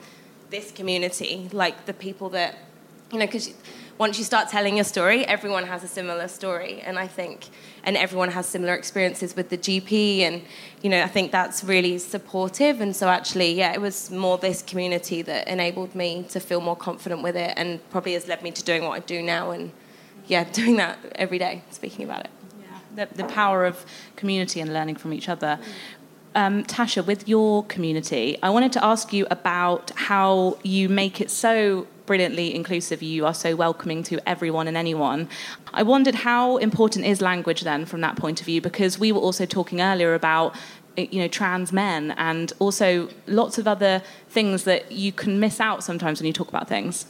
this 0.50 0.70
community, 0.70 1.48
like 1.52 1.86
the 1.86 1.94
people 1.94 2.28
that, 2.30 2.58
you 3.12 3.18
know, 3.18 3.26
because 3.26 3.54
once 3.98 4.16
you 4.16 4.24
start 4.24 4.48
telling 4.48 4.76
your 4.76 4.84
story, 4.84 5.26
everyone 5.26 5.64
has 5.66 5.82
a 5.82 5.88
similar 5.88 6.28
story, 6.28 6.80
and 6.82 6.98
I 6.98 7.08
think, 7.08 7.48
and 7.82 7.96
everyone 7.96 8.30
has 8.30 8.46
similar 8.46 8.74
experiences 8.74 9.34
with 9.34 9.48
the 9.48 9.58
GP, 9.58 10.20
and 10.20 10.42
you 10.82 10.88
know, 10.88 11.02
I 11.02 11.08
think 11.08 11.32
that's 11.32 11.64
really 11.64 11.98
supportive. 11.98 12.80
And 12.80 12.94
so, 12.94 13.08
actually, 13.08 13.54
yeah, 13.54 13.72
it 13.72 13.80
was 13.80 14.10
more 14.10 14.38
this 14.38 14.62
community 14.62 15.22
that 15.22 15.48
enabled 15.48 15.96
me 15.96 16.24
to 16.30 16.38
feel 16.38 16.60
more 16.60 16.76
confident 16.76 17.22
with 17.22 17.36
it, 17.36 17.54
and 17.56 17.80
probably 17.90 18.12
has 18.12 18.28
led 18.28 18.42
me 18.42 18.52
to 18.52 18.62
doing 18.62 18.84
what 18.84 18.92
I 18.92 19.00
do 19.00 19.20
now, 19.20 19.50
and 19.50 19.72
yeah, 20.28 20.44
doing 20.52 20.76
that 20.76 20.98
every 21.16 21.38
day, 21.38 21.62
speaking 21.70 22.04
about 22.04 22.20
it. 22.20 22.30
Yeah, 22.60 23.06
the, 23.06 23.14
the 23.22 23.24
power 23.24 23.66
of 23.66 23.84
community 24.14 24.60
and 24.60 24.72
learning 24.72 24.96
from 24.96 25.12
each 25.12 25.28
other. 25.28 25.58
Um, 26.36 26.62
Tasha, 26.62 27.04
with 27.04 27.26
your 27.26 27.64
community, 27.64 28.38
I 28.44 28.50
wanted 28.50 28.70
to 28.72 28.84
ask 28.84 29.12
you 29.12 29.26
about 29.28 29.90
how 29.96 30.58
you 30.62 30.88
make 30.88 31.20
it 31.20 31.32
so 31.32 31.88
brilliantly 32.08 32.54
inclusive. 32.54 33.02
You 33.02 33.26
are 33.26 33.34
so 33.34 33.54
welcoming 33.54 34.02
to 34.04 34.18
everyone 34.26 34.66
and 34.66 34.76
anyone. 34.76 35.28
I 35.74 35.82
wondered 35.82 36.14
how 36.14 36.56
important 36.56 37.04
is 37.04 37.20
language 37.20 37.60
then 37.60 37.84
from 37.84 38.00
that 38.00 38.16
point 38.16 38.40
of 38.40 38.46
view, 38.46 38.62
because 38.62 38.98
we 38.98 39.12
were 39.12 39.20
also 39.20 39.44
talking 39.44 39.82
earlier 39.82 40.14
about 40.14 40.56
eh, 40.96 41.06
you 41.10 41.20
know 41.20 41.28
trans 41.28 41.70
men 41.70 42.12
and 42.12 42.52
also 42.58 43.10
lots 43.26 43.58
of 43.58 43.68
other 43.68 44.02
things 44.30 44.64
that 44.64 44.90
you 44.90 45.12
can 45.12 45.38
miss 45.38 45.60
out 45.60 45.84
sometimes 45.84 46.18
when 46.18 46.26
you 46.26 46.32
talk 46.32 46.48
about 46.48 46.66
things. 46.66 47.04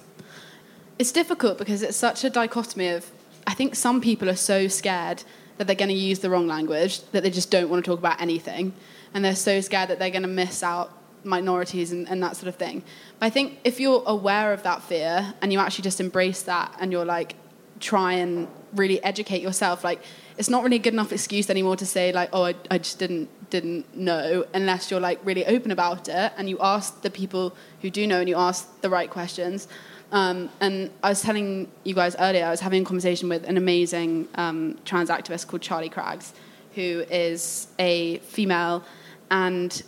It's 0.99 1.13
difficult 1.13 1.59
because 1.59 1.81
it's 1.83 1.97
such 1.97 2.25
a 2.25 2.31
dichotomy 2.31 2.89
of 2.89 3.11
I 3.47 3.55
think 3.55 3.77
some 3.77 4.01
people 4.01 4.29
are 4.29 4.43
so 4.53 4.67
scared 4.67 5.23
that 5.59 5.69
they're 5.69 5.77
going 5.85 5.97
to 5.97 6.05
use 6.11 6.19
the 6.19 6.29
wrong 6.29 6.49
language 6.49 7.03
that 7.13 7.23
they 7.23 7.31
just 7.31 7.51
don't 7.53 7.71
want 7.71 7.85
to 7.85 7.91
talk 7.91 8.01
about 8.01 8.21
anything 8.21 8.75
and 9.15 9.25
they're 9.25 9.37
so 9.37 9.61
scared 9.61 9.89
that 9.91 9.99
they're 10.01 10.11
going 10.11 10.23
to 10.23 10.29
miss 10.29 10.63
out 10.63 10.98
minorities 11.29 11.93
and, 11.93 12.09
and 12.09 12.23
that 12.23 12.37
sort 12.37 12.49
of 12.49 12.57
thing. 12.57 12.83
But 13.19 13.27
I 13.27 13.31
think 13.31 13.59
if 13.65 13.79
you're 13.79 14.03
aware 14.07 14.53
of 14.53 14.63
that 14.63 14.83
fear 14.83 15.35
and 15.41 15.53
you 15.53 15.59
actually 15.59 15.85
just 15.85 16.01
embrace 16.01 16.43
that 16.43 16.75
and 16.81 16.91
you're 16.91 17.05
like, 17.05 17.35
try 17.81 18.15
and 18.15 18.49
really 18.75 19.03
educate 19.05 19.43
yourself, 19.43 19.85
like, 19.85 20.01
it's 20.37 20.51
not 20.51 20.63
really 20.65 20.77
a 20.77 20.81
good 20.81 20.93
enough 20.93 21.13
excuse 21.13 21.51
anymore 21.51 21.77
to 21.77 21.87
say 21.87 22.13
like, 22.13 22.31
oh, 22.33 22.45
I, 22.45 22.55
I 22.71 22.79
just 22.79 22.99
didn't 22.99 23.29
didn't 23.51 23.97
know, 23.97 24.45
unless 24.53 24.91
you're 24.91 25.01
like 25.01 25.19
really 25.25 25.47
open 25.47 25.71
about 25.71 26.07
it 26.09 26.33
and 26.37 26.51
you 26.51 26.59
ask 26.61 27.01
the 27.01 27.11
people 27.11 27.57
who 27.81 27.89
do 27.89 28.07
know 28.07 28.21
and 28.21 28.29
you 28.29 28.37
ask 28.37 28.69
the 28.83 28.91
right 28.91 29.11
questions. 29.11 29.69
Um, 30.13 30.51
and 30.61 30.91
I 31.03 31.09
was 31.11 31.23
telling 31.23 31.69
you 31.85 31.95
guys 31.95 32.15
earlier, 32.19 32.45
I 32.45 32.51
was 32.51 32.61
having 32.61 32.83
a 32.83 32.85
conversation 32.85 33.29
with 33.29 33.45
an 33.45 33.57
amazing 33.57 34.29
um, 34.35 34.79
trans 34.85 35.11
activist 35.11 35.47
called 35.47 35.63
Charlie 35.63 35.89
Craggs, 35.89 36.33
who 36.75 37.05
is 37.11 37.69
a 37.79 38.19
female, 38.19 38.85
and 39.31 39.83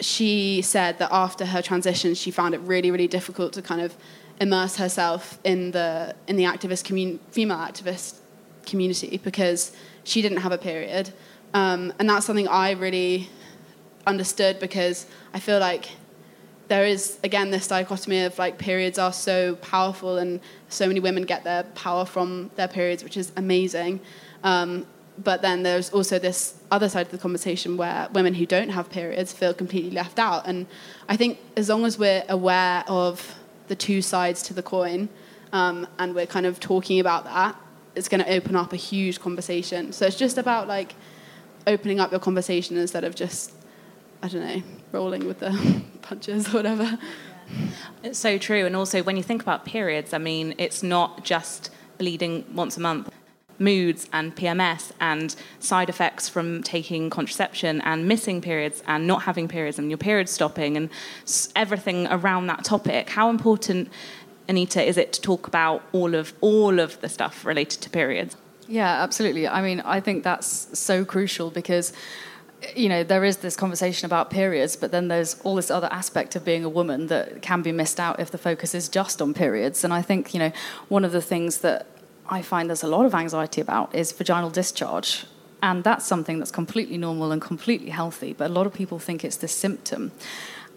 she 0.00 0.62
said 0.62 0.98
that 0.98 1.10
after 1.12 1.46
her 1.46 1.62
transition, 1.62 2.14
she 2.14 2.30
found 2.30 2.54
it 2.54 2.60
really, 2.60 2.90
really 2.90 3.08
difficult 3.08 3.52
to 3.54 3.62
kind 3.62 3.80
of 3.80 3.96
immerse 4.40 4.76
herself 4.76 5.38
in 5.44 5.70
the 5.70 6.14
in 6.26 6.36
the 6.36 6.44
activist 6.44 6.86
female 7.30 7.56
activist 7.56 8.18
community 8.66 9.18
because 9.22 9.72
she 10.04 10.20
didn't 10.20 10.38
have 10.38 10.52
a 10.52 10.58
period, 10.58 11.12
um, 11.54 11.92
and 11.98 12.08
that's 12.08 12.26
something 12.26 12.48
I 12.48 12.72
really 12.72 13.28
understood 14.06 14.60
because 14.60 15.06
I 15.34 15.40
feel 15.40 15.58
like 15.58 15.90
there 16.68 16.84
is 16.84 17.18
again 17.24 17.50
this 17.50 17.68
dichotomy 17.68 18.24
of 18.24 18.38
like 18.38 18.58
periods 18.58 18.98
are 18.98 19.12
so 19.12 19.56
powerful 19.56 20.18
and 20.18 20.40
so 20.68 20.86
many 20.86 21.00
women 21.00 21.24
get 21.24 21.44
their 21.44 21.62
power 21.62 22.04
from 22.04 22.50
their 22.56 22.68
periods, 22.68 23.02
which 23.02 23.16
is 23.16 23.32
amazing. 23.36 24.00
Um, 24.44 24.86
but 25.18 25.42
then 25.42 25.62
there's 25.62 25.90
also 25.90 26.18
this 26.18 26.54
other 26.70 26.88
side 26.88 27.06
of 27.06 27.12
the 27.12 27.18
conversation 27.18 27.76
where 27.76 28.08
women 28.12 28.34
who 28.34 28.46
don't 28.46 28.68
have 28.70 28.90
periods 28.90 29.32
feel 29.32 29.54
completely 29.54 29.90
left 29.90 30.18
out. 30.18 30.46
And 30.46 30.66
I 31.08 31.16
think 31.16 31.38
as 31.56 31.68
long 31.68 31.84
as 31.84 31.98
we're 31.98 32.24
aware 32.28 32.84
of 32.86 33.34
the 33.68 33.76
two 33.76 34.02
sides 34.02 34.42
to 34.44 34.54
the 34.54 34.62
coin 34.62 35.08
um, 35.52 35.86
and 35.98 36.14
we're 36.14 36.26
kind 36.26 36.46
of 36.46 36.60
talking 36.60 37.00
about 37.00 37.24
that, 37.24 37.56
it's 37.94 38.08
going 38.08 38.22
to 38.22 38.30
open 38.30 38.56
up 38.56 38.72
a 38.72 38.76
huge 38.76 39.20
conversation. 39.20 39.92
So 39.92 40.06
it's 40.06 40.16
just 40.16 40.36
about 40.36 40.68
like 40.68 40.94
opening 41.66 41.98
up 41.98 42.10
your 42.10 42.20
conversation 42.20 42.76
instead 42.76 43.04
of 43.04 43.14
just, 43.14 43.52
I 44.22 44.28
don't 44.28 44.46
know, 44.46 44.62
rolling 44.92 45.26
with 45.26 45.40
the 45.40 45.82
punches 46.02 46.48
or 46.48 46.58
whatever. 46.58 46.98
It's 48.02 48.18
so 48.18 48.38
true. 48.38 48.66
And 48.66 48.76
also, 48.76 49.02
when 49.02 49.16
you 49.16 49.22
think 49.22 49.40
about 49.40 49.64
periods, 49.64 50.12
I 50.12 50.18
mean, 50.18 50.54
it's 50.58 50.82
not 50.82 51.24
just 51.24 51.70
bleeding 51.96 52.44
once 52.54 52.76
a 52.76 52.80
month 52.80 53.08
moods 53.58 54.08
and 54.12 54.34
PMS 54.34 54.92
and 55.00 55.34
side 55.60 55.88
effects 55.88 56.28
from 56.28 56.62
taking 56.62 57.10
contraception 57.10 57.80
and 57.82 58.06
missing 58.06 58.40
periods 58.40 58.82
and 58.86 59.06
not 59.06 59.22
having 59.22 59.48
periods 59.48 59.78
and 59.78 59.90
your 59.90 59.98
period 59.98 60.28
stopping 60.28 60.76
and 60.76 60.90
everything 61.54 62.06
around 62.08 62.46
that 62.46 62.64
topic. 62.64 63.10
How 63.10 63.30
important, 63.30 63.90
Anita, 64.48 64.82
is 64.82 64.96
it 64.96 65.12
to 65.14 65.20
talk 65.20 65.46
about 65.46 65.82
all 65.92 66.14
of 66.14 66.34
all 66.40 66.80
of 66.80 67.00
the 67.00 67.08
stuff 67.08 67.44
related 67.44 67.80
to 67.82 67.90
periods? 67.90 68.36
Yeah, 68.68 69.02
absolutely. 69.02 69.46
I 69.46 69.62
mean, 69.62 69.80
I 69.80 70.00
think 70.00 70.24
that's 70.24 70.78
so 70.78 71.04
crucial 71.04 71.50
because 71.50 71.92
you 72.74 72.88
know 72.88 73.04
there 73.04 73.24
is 73.24 73.38
this 73.38 73.54
conversation 73.54 74.06
about 74.06 74.30
periods 74.30 74.76
but 74.76 74.90
then 74.90 75.08
there's 75.08 75.38
all 75.44 75.54
this 75.54 75.70
other 75.70 75.88
aspect 75.92 76.34
of 76.36 76.44
being 76.44 76.64
a 76.64 76.68
woman 76.68 77.08
that 77.08 77.42
can 77.42 77.60
be 77.60 77.70
missed 77.70 78.00
out 78.00 78.18
if 78.18 78.30
the 78.30 78.38
focus 78.38 78.74
is 78.74 78.88
just 78.88 79.20
on 79.20 79.34
periods 79.34 79.84
and 79.84 79.92
i 79.92 80.00
think 80.00 80.32
you 80.32 80.40
know 80.40 80.50
one 80.88 81.04
of 81.04 81.12
the 81.12 81.20
things 81.20 81.58
that 81.58 81.86
I 82.28 82.42
find 82.42 82.68
there's 82.68 82.82
a 82.82 82.88
lot 82.88 83.06
of 83.06 83.14
anxiety 83.14 83.60
about 83.60 83.94
is 83.94 84.12
vaginal 84.12 84.50
discharge. 84.50 85.26
And 85.62 85.82
that's 85.82 86.06
something 86.06 86.38
that's 86.38 86.50
completely 86.50 86.98
normal 86.98 87.32
and 87.32 87.40
completely 87.40 87.90
healthy, 87.90 88.34
but 88.34 88.50
a 88.50 88.52
lot 88.52 88.66
of 88.66 88.74
people 88.74 88.98
think 88.98 89.24
it's 89.24 89.36
this 89.36 89.52
symptom. 89.52 90.12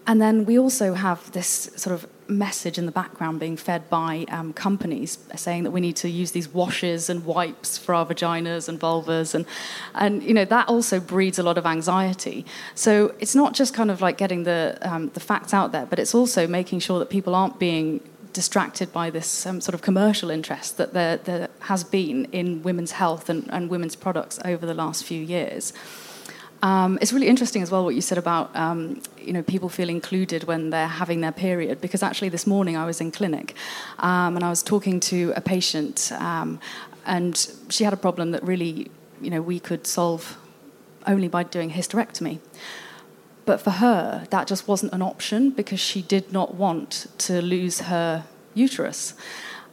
And 0.06 0.20
then 0.20 0.46
we 0.46 0.58
also 0.58 0.94
have 0.94 1.30
this 1.32 1.70
sort 1.76 1.94
of 1.94 2.08
message 2.26 2.78
in 2.78 2.86
the 2.86 2.92
background 2.92 3.38
being 3.38 3.56
fed 3.56 3.88
by 3.90 4.24
um, 4.28 4.52
companies 4.52 5.18
saying 5.36 5.64
that 5.64 5.72
we 5.72 5.80
need 5.80 5.96
to 5.96 6.08
use 6.08 6.30
these 6.30 6.48
washes 6.48 7.10
and 7.10 7.24
wipes 7.24 7.76
for 7.76 7.94
our 7.94 8.06
vaginas 8.06 8.68
and 8.68 8.80
vulvas, 8.80 9.34
and 9.34 9.44
and 9.94 10.22
you 10.22 10.32
know 10.32 10.44
that 10.44 10.68
also 10.68 11.00
breeds 11.00 11.38
a 11.38 11.42
lot 11.42 11.58
of 11.58 11.66
anxiety. 11.66 12.46
So 12.74 13.14
it's 13.18 13.34
not 13.34 13.52
just 13.52 13.74
kind 13.74 13.90
of 13.90 14.00
like 14.00 14.16
getting 14.16 14.44
the 14.44 14.78
um, 14.82 15.10
the 15.10 15.20
facts 15.20 15.52
out 15.52 15.72
there, 15.72 15.86
but 15.86 15.98
it's 15.98 16.14
also 16.14 16.46
making 16.46 16.80
sure 16.80 16.98
that 16.98 17.10
people 17.10 17.34
aren't 17.34 17.58
being 17.58 18.00
distracted 18.32 18.92
by 18.92 19.10
this 19.10 19.46
um, 19.46 19.60
sort 19.60 19.74
of 19.74 19.82
commercial 19.82 20.30
interest 20.30 20.76
that 20.76 20.92
there, 20.92 21.16
there 21.16 21.48
has 21.60 21.84
been 21.84 22.26
in 22.26 22.62
women's 22.62 22.92
health 22.92 23.28
and, 23.28 23.48
and, 23.52 23.70
women's 23.70 23.96
products 23.96 24.38
over 24.44 24.66
the 24.66 24.74
last 24.74 25.04
few 25.04 25.20
years. 25.20 25.72
Um, 26.62 26.98
it's 27.00 27.12
really 27.12 27.28
interesting 27.28 27.62
as 27.62 27.70
well 27.70 27.84
what 27.84 27.94
you 27.94 28.02
said 28.02 28.18
about 28.18 28.54
um, 28.54 29.00
you 29.18 29.32
know 29.32 29.42
people 29.42 29.70
feel 29.70 29.88
included 29.88 30.44
when 30.44 30.70
they're 30.70 30.86
having 30.86 31.22
their 31.22 31.32
period 31.32 31.80
because 31.80 32.02
actually 32.02 32.28
this 32.28 32.46
morning 32.46 32.76
I 32.76 32.84
was 32.84 33.00
in 33.00 33.10
clinic 33.10 33.54
um, 33.98 34.36
and 34.36 34.44
I 34.44 34.50
was 34.50 34.62
talking 34.62 35.00
to 35.00 35.32
a 35.36 35.40
patient 35.40 36.12
um, 36.12 36.60
and 37.06 37.50
she 37.70 37.84
had 37.84 37.94
a 37.94 37.96
problem 37.96 38.32
that 38.32 38.42
really 38.42 38.90
you 39.22 39.30
know 39.30 39.40
we 39.40 39.58
could 39.58 39.86
solve 39.86 40.36
only 41.06 41.28
by 41.28 41.44
doing 41.44 41.70
hysterectomy. 41.70 42.40
But 43.50 43.60
for 43.60 43.70
her, 43.70 44.28
that 44.30 44.46
just 44.46 44.68
wasn't 44.68 44.92
an 44.92 45.02
option 45.02 45.50
because 45.50 45.80
she 45.80 46.02
did 46.02 46.32
not 46.32 46.54
want 46.54 47.08
to 47.26 47.42
lose 47.42 47.80
her 47.80 48.22
uterus. 48.54 49.14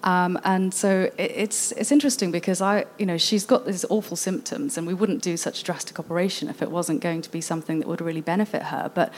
Um, 0.02 0.40
and 0.44 0.74
so 0.74 1.12
it, 1.16 1.32
it's 1.44 1.74
it's 1.74 1.92
interesting 1.92 2.32
because 2.32 2.60
I 2.60 2.86
you 2.98 3.06
know 3.06 3.20
she's 3.20 3.46
got 3.46 3.68
these 3.68 3.86
awful 3.90 4.18
symptoms 4.18 4.80
and 4.80 4.88
we 4.88 4.96
wouldn't 4.96 5.22
do 5.22 5.38
such 5.38 5.62
a 5.62 5.64
drastic 5.64 6.00
operation 6.00 6.50
if 6.50 6.64
it 6.64 6.72
wasn't 6.72 7.02
going 7.02 7.22
to 7.22 7.30
be 7.30 7.40
something 7.40 7.78
that 7.78 7.88
would 7.88 8.02
really 8.02 8.22
benefit 8.22 8.64
her. 8.74 8.90
But 8.96 9.14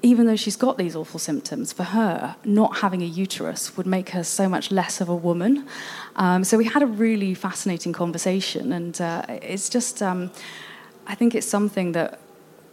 even 0.00 0.26
though 0.26 0.36
she's 0.36 0.54
got 0.56 0.78
these 0.78 0.94
awful 0.94 1.18
symptoms, 1.18 1.72
for 1.72 1.82
her, 1.82 2.36
not 2.44 2.76
having 2.76 3.02
a 3.02 3.10
uterus 3.24 3.76
would 3.76 3.86
make 3.86 4.10
her 4.10 4.22
so 4.22 4.48
much 4.48 4.70
less 4.70 5.00
of 5.00 5.08
a 5.08 5.16
woman. 5.28 5.66
Um, 6.14 6.44
so 6.44 6.56
we 6.56 6.66
had 6.66 6.84
a 6.84 6.90
really 7.06 7.34
fascinating 7.34 7.92
conversation, 7.92 8.72
and 8.72 9.00
uh, 9.00 9.22
it's 9.28 9.68
just, 9.68 10.00
um, 10.02 10.30
I 11.08 11.16
think 11.16 11.34
it's 11.34 11.48
something 11.48 11.90
that 11.94 12.20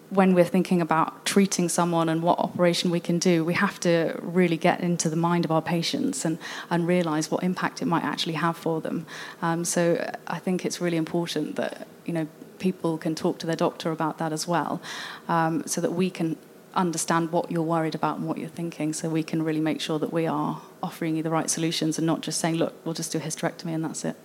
when 0.10 0.34
we're 0.36 0.46
thinking 0.46 0.82
about 0.82 1.26
treating 1.26 1.68
someone 1.68 2.10
and 2.10 2.22
what 2.22 2.38
operation 2.40 2.92
we 2.92 3.00
can 3.00 3.18
do, 3.18 3.44
we 3.44 3.54
have 3.56 3.80
to 3.82 4.18
really 4.22 4.58
get 4.58 4.80
into 4.82 5.10
the 5.10 5.16
mind 5.16 5.46
of 5.46 5.52
our 5.52 5.62
patients 5.62 6.26
and, 6.26 6.38
and 6.70 6.88
realize 6.88 7.32
what 7.32 7.44
impact 7.44 7.82
it 7.82 7.86
might 7.86 8.04
actually 8.04 8.34
have 8.34 8.56
for 8.56 8.82
them. 8.82 9.06
Um, 9.42 9.66
so 9.66 10.14
I 10.28 10.40
think 10.40 10.66
it's 10.66 10.80
really 10.80 10.98
important 10.98 11.56
that 11.56 11.88
you 12.06 12.14
know 12.14 12.28
people 12.60 12.98
can 12.98 13.16
talk 13.16 13.40
to 13.40 13.48
their 13.48 13.56
doctor 13.56 13.92
about 13.92 14.18
that 14.20 14.32
as 14.32 14.48
well, 14.48 14.82
um, 15.28 15.66
so 15.66 15.82
that 15.82 15.94
we 15.94 16.10
can 16.10 16.38
understand 16.76 17.32
what 17.32 17.52
you're 17.52 17.64
worried 17.64 17.96
about 17.96 18.18
and 18.18 18.28
what 18.28 18.38
you're 18.38 18.50
thinking 18.50 18.92
so 18.92 19.10
we 19.10 19.24
can 19.24 19.42
really 19.42 19.62
make 19.62 19.80
sure 19.80 19.98
that 19.98 20.12
we 20.12 20.28
are 20.28 20.62
offering 20.84 21.16
you 21.16 21.24
the 21.24 21.30
right 21.30 21.50
solutions 21.50 21.98
and 21.98 22.06
not 22.06 22.22
just 22.22 22.40
saying, 22.40 22.56
look, 22.56 22.74
we'll 22.84 22.94
just 22.94 23.12
do 23.12 23.18
a 23.18 23.22
hysterectomy 23.22 23.74
and 23.74 23.84
that's 23.84 24.04
it. 24.04 24.16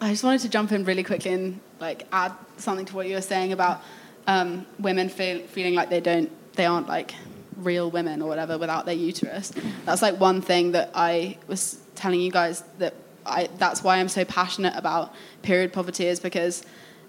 I 0.00 0.10
just 0.10 0.24
wanted 0.24 0.40
to 0.42 0.48
jump 0.48 0.72
in 0.72 0.84
really 0.84 1.02
quickly 1.02 1.32
and 1.32 1.60
like 1.80 2.06
add 2.12 2.32
something 2.56 2.84
to 2.86 2.96
what 2.96 3.06
you 3.06 3.14
were 3.14 3.20
saying 3.22 3.52
about 3.52 3.82
um, 4.28 4.66
women 4.78 5.08
feel, 5.08 5.40
feeling 5.48 5.74
like 5.74 5.90
they 5.90 6.00
don't, 6.00 6.30
they 6.54 6.66
aren't 6.66 6.86
like 6.86 7.14
real 7.56 7.90
women 7.90 8.22
or 8.22 8.28
whatever 8.28 8.56
without 8.58 8.86
their 8.86 8.94
uterus. 8.94 9.52
That's 9.84 10.02
like 10.02 10.20
one 10.20 10.40
thing 10.40 10.72
that 10.72 10.90
I 10.94 11.38
was 11.48 11.80
telling 11.96 12.20
you 12.20 12.30
guys 12.30 12.62
that 12.78 12.94
I, 13.26 13.48
that's 13.56 13.82
why 13.82 13.96
I'm 13.96 14.08
so 14.08 14.24
passionate 14.24 14.74
about 14.76 15.12
period 15.42 15.72
poverty 15.72 16.06
is 16.06 16.20
because 16.20 16.62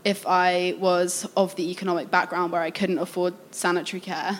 if 0.04 0.26
I 0.26 0.76
was 0.80 1.28
of 1.36 1.56
the 1.56 1.70
economic 1.70 2.10
background 2.10 2.52
where 2.52 2.62
I 2.62 2.72
couldn't 2.72 2.98
afford 2.98 3.34
sanitary 3.52 4.00
care, 4.00 4.40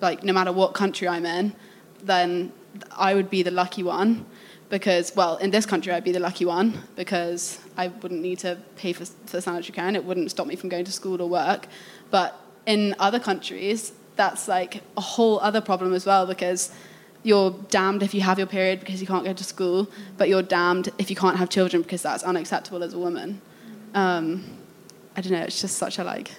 like 0.00 0.22
no 0.22 0.32
matter 0.32 0.52
what 0.52 0.74
country 0.74 1.08
I'm 1.08 1.26
in, 1.26 1.54
then 2.02 2.52
I 2.92 3.14
would 3.14 3.30
be 3.30 3.42
the 3.42 3.50
lucky 3.50 3.82
one 3.82 4.26
because, 4.68 5.16
well, 5.16 5.38
in 5.38 5.50
this 5.50 5.64
country, 5.64 5.92
I'd 5.92 6.04
be 6.04 6.12
the 6.12 6.20
lucky 6.20 6.44
one 6.44 6.82
because 6.94 7.58
I 7.78 7.88
wouldn't 7.88 8.20
need 8.20 8.40
to 8.40 8.58
pay 8.76 8.92
for, 8.92 9.04
for 9.04 9.40
sanitary 9.40 9.72
care 9.74 9.86
and 9.86 9.96
it 9.96 10.04
wouldn't 10.04 10.30
stop 10.30 10.46
me 10.46 10.56
from 10.56 10.68
going 10.68 10.84
to 10.84 10.92
school 10.92 11.22
or 11.22 11.28
work. 11.28 11.68
But 12.10 12.38
in 12.66 12.94
other 12.98 13.20
countries, 13.20 13.92
that's 14.16 14.48
like 14.48 14.82
a 14.96 15.00
whole 15.00 15.38
other 15.38 15.60
problem 15.60 15.94
as 15.94 16.04
well 16.04 16.26
because 16.26 16.72
you're 17.22 17.52
damned 17.70 18.02
if 18.02 18.14
you 18.14 18.20
have 18.20 18.36
your 18.36 18.48
period 18.48 18.80
because 18.80 19.00
you 19.00 19.06
can't 19.06 19.24
go 19.24 19.32
to 19.32 19.44
school, 19.44 19.88
but 20.16 20.28
you're 20.28 20.42
damned 20.42 20.90
if 20.98 21.08
you 21.08 21.16
can't 21.16 21.36
have 21.36 21.48
children 21.48 21.82
because 21.82 22.02
that's 22.02 22.24
unacceptable 22.24 22.82
as 22.82 22.94
a 22.94 22.98
woman. 22.98 23.40
Um, 23.94 24.44
I 25.16 25.20
don't 25.20 25.32
know, 25.32 25.42
it's 25.42 25.60
just 25.60 25.78
such 25.78 25.98
a 25.98 26.04
like 26.04 26.32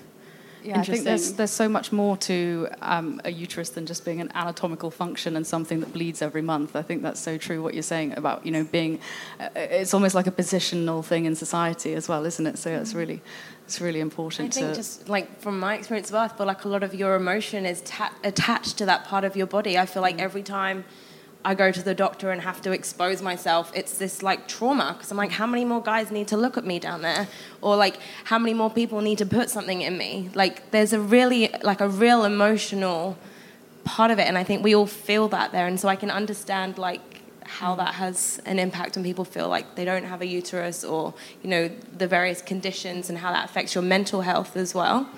yeah, 0.64 0.80
I 0.80 0.84
think 0.84 1.04
there's 1.04 1.34
there's 1.34 1.52
so 1.52 1.70
much 1.70 1.92
more 1.92 2.18
to 2.18 2.68
um, 2.82 3.22
a 3.24 3.32
uterus 3.32 3.70
than 3.70 3.86
just 3.86 4.04
being 4.04 4.20
an 4.20 4.32
anatomical 4.34 4.92
function 4.92 5.36
and 5.36 5.48
something 5.48 5.80
that 5.80 5.94
bleeds 5.94 6.22
every 6.22 6.42
month. 6.42 6.76
I 6.76 6.82
think 6.82 7.02
that's 7.02 7.20
so 7.20 7.38
true. 7.38 7.64
What 7.64 7.74
you're 7.74 7.84
saying 7.84 8.18
about 8.18 8.46
you 8.46 8.52
know 8.52 8.64
being, 8.64 9.00
uh, 9.40 9.50
it's 9.56 9.94
almost 9.94 10.16
like 10.16 10.28
a 10.28 10.32
positional 10.32 11.04
thing 11.04 11.26
in 11.26 11.36
society 11.36 11.94
as 11.94 12.10
well, 12.10 12.26
isn't 12.26 12.46
it? 12.46 12.58
So 12.58 12.72
it's 12.72 12.94
really 12.94 13.22
it's 13.66 13.80
really 13.80 14.00
important. 14.00 14.50
I 14.50 14.60
think 14.60 14.70
to 14.72 14.76
just 14.76 15.08
like 15.08 15.40
from 15.40 15.60
my 15.60 15.76
experience 15.76 16.10
of 16.10 16.14
birth, 16.14 16.38
but 16.38 16.48
like 16.48 16.66
a 16.66 16.70
lot 16.70 16.84
of 16.84 16.94
your 16.94 17.16
emotion 17.16 17.66
is 17.66 17.82
ta- 17.82 18.14
attached 18.24 18.78
to 18.80 18.86
that 18.86 19.06
part 19.06 19.24
of 19.24 19.36
your 19.36 19.48
body. 19.48 19.78
I 19.78 19.86
feel 19.86 20.02
like 20.02 20.18
mm. 20.18 20.22
every 20.22 20.44
time 20.44 20.86
I 21.44 21.56
go 21.56 21.72
to 21.72 21.82
the 21.82 21.96
doctor 21.96 22.32
and 22.32 22.42
have 22.42 22.62
to 22.64 22.72
expose 22.72 23.22
myself, 23.22 23.72
it's 23.74 23.98
this 23.98 24.22
like 24.22 24.48
trauma 24.48 24.94
because 24.94 25.10
I'm 25.10 25.18
like, 25.18 25.32
how 25.32 25.48
many 25.48 25.64
more 25.64 25.82
guys 25.82 26.12
need 26.12 26.28
to 26.30 26.38
look 26.38 26.58
at 26.58 26.66
me 26.66 26.80
down 26.80 27.02
there, 27.02 27.28
or 27.62 27.78
like 27.78 27.98
how 28.26 28.38
many 28.38 28.54
more 28.54 28.70
people 28.70 29.00
need 29.00 29.20
to 29.20 29.26
put 29.26 29.50
something 29.50 29.82
in 29.82 29.98
me? 29.98 30.30
Like 30.34 30.72
there's 30.72 30.92
a 30.92 31.00
really 31.00 31.50
like 31.64 31.80
a 31.80 31.88
real 31.88 32.26
emotional 32.26 33.18
part 33.86 34.12
of 34.12 34.20
it, 34.20 34.28
and 34.28 34.38
I 34.38 34.44
think 34.44 34.64
we 34.64 34.76
all 34.76 34.86
feel 34.86 35.30
that 35.30 35.54
there, 35.54 35.66
and 35.66 35.80
so 35.80 35.88
I 35.88 35.96
can 35.96 36.12
understand 36.12 36.78
like 36.78 37.22
how 37.50 37.74
that 37.76 37.96
has 37.96 38.40
an 38.46 38.60
impact 38.60 38.96
when 38.96 39.04
people 39.04 39.26
feel 39.26 39.48
like 39.48 39.76
they 39.76 39.84
don't 39.84 40.04
have 40.04 40.22
a 40.22 40.28
uterus 40.28 40.84
or 40.84 41.14
you 41.42 41.50
know 41.50 41.68
the 41.98 42.08
various 42.08 42.42
conditions 42.42 43.10
and 43.10 43.18
how 43.18 43.32
that 43.32 43.46
affects 43.46 43.74
your 43.74 43.84
mental 43.84 44.22
health 44.22 44.56
as 44.56 44.76
well 44.76 45.10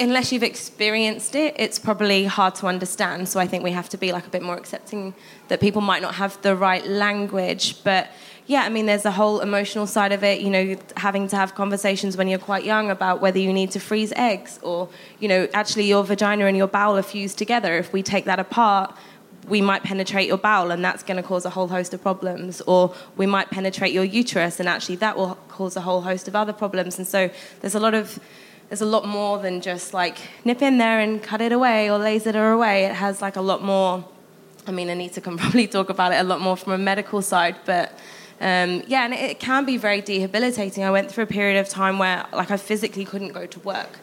unless 0.00 0.32
you've 0.32 0.42
experienced 0.42 1.34
it, 1.34 1.54
it's 1.58 1.78
probably 1.78 2.24
hard 2.24 2.54
to 2.56 2.66
understand. 2.66 3.28
So 3.28 3.38
I 3.38 3.46
think 3.46 3.62
we 3.62 3.72
have 3.72 3.88
to 3.90 3.98
be 3.98 4.12
like 4.12 4.26
a 4.26 4.30
bit 4.30 4.42
more 4.42 4.56
accepting 4.56 5.14
that 5.48 5.60
people 5.60 5.82
might 5.82 6.02
not 6.02 6.14
have 6.14 6.40
the 6.42 6.56
right 6.56 6.86
language. 6.86 7.82
But 7.84 8.10
yeah, 8.46 8.62
I 8.62 8.68
mean, 8.70 8.86
there's 8.86 9.04
a 9.04 9.10
whole 9.10 9.40
emotional 9.40 9.86
side 9.86 10.12
of 10.12 10.24
it. 10.24 10.40
You 10.40 10.50
know, 10.50 10.76
having 10.96 11.28
to 11.28 11.36
have 11.36 11.54
conversations 11.54 12.16
when 12.16 12.26
you're 12.26 12.38
quite 12.38 12.64
young 12.64 12.90
about 12.90 13.20
whether 13.20 13.38
you 13.38 13.52
need 13.52 13.70
to 13.72 13.80
freeze 13.80 14.12
eggs 14.16 14.58
or, 14.62 14.88
you 15.20 15.28
know, 15.28 15.46
actually 15.52 15.84
your 15.84 16.04
vagina 16.04 16.46
and 16.46 16.56
your 16.56 16.68
bowel 16.68 16.96
are 16.96 17.02
fused 17.02 17.36
together. 17.36 17.76
If 17.76 17.92
we 17.92 18.02
take 18.02 18.24
that 18.24 18.38
apart, 18.38 18.96
we 19.46 19.60
might 19.60 19.82
penetrate 19.82 20.26
your 20.26 20.38
bowel 20.38 20.70
and 20.70 20.84
that's 20.84 21.02
going 21.02 21.16
to 21.18 21.22
cause 21.22 21.44
a 21.44 21.50
whole 21.50 21.68
host 21.68 21.94
of 21.94 22.02
problems 22.02 22.60
or 22.62 22.94
we 23.16 23.26
might 23.26 23.50
penetrate 23.50 23.92
your 23.92 24.02
uterus 24.02 24.58
and 24.58 24.68
actually 24.68 24.96
that 24.96 25.16
will 25.16 25.36
cause 25.48 25.76
a 25.76 25.80
whole 25.82 26.00
host 26.00 26.26
of 26.26 26.34
other 26.34 26.52
problems 26.52 26.98
and 26.98 27.06
so 27.06 27.30
there's 27.60 27.76
a 27.76 27.78
lot 27.78 27.94
of 27.94 28.18
there's 28.68 28.80
a 28.80 28.86
lot 28.86 29.06
more 29.06 29.38
than 29.38 29.60
just 29.60 29.94
like 29.94 30.18
nip 30.44 30.62
in 30.62 30.78
there 30.78 31.00
and 31.00 31.22
cut 31.22 31.40
it 31.40 31.52
away 31.52 31.90
or 31.90 31.98
laser 31.98 32.30
it 32.30 32.36
away. 32.36 32.84
It 32.84 32.94
has 32.94 33.22
like 33.22 33.36
a 33.36 33.40
lot 33.40 33.62
more. 33.62 34.04
I 34.66 34.72
mean, 34.72 34.88
Anita 34.88 35.20
can 35.20 35.36
probably 35.42 35.66
talk 35.66 35.90
about 35.90 36.12
it 36.12 36.16
a 36.16 36.24
lot 36.24 36.40
more 36.40 36.56
from 36.56 36.72
a 36.72 36.78
medical 36.78 37.22
side, 37.22 37.56
but 37.64 37.92
um, 38.40 38.82
yeah, 38.86 39.04
and 39.04 39.14
it, 39.14 39.30
it 39.30 39.40
can 39.40 39.64
be 39.64 39.76
very 39.76 40.00
debilitating. 40.00 40.84
I 40.84 40.90
went 40.90 41.10
through 41.10 41.24
a 41.24 41.28
period 41.28 41.58
of 41.58 41.68
time 41.68 41.98
where 41.98 42.26
like 42.32 42.50
I 42.50 42.56
physically 42.56 43.04
couldn't 43.04 43.32
go 43.32 43.46
to 43.46 43.60
work. 43.60 43.98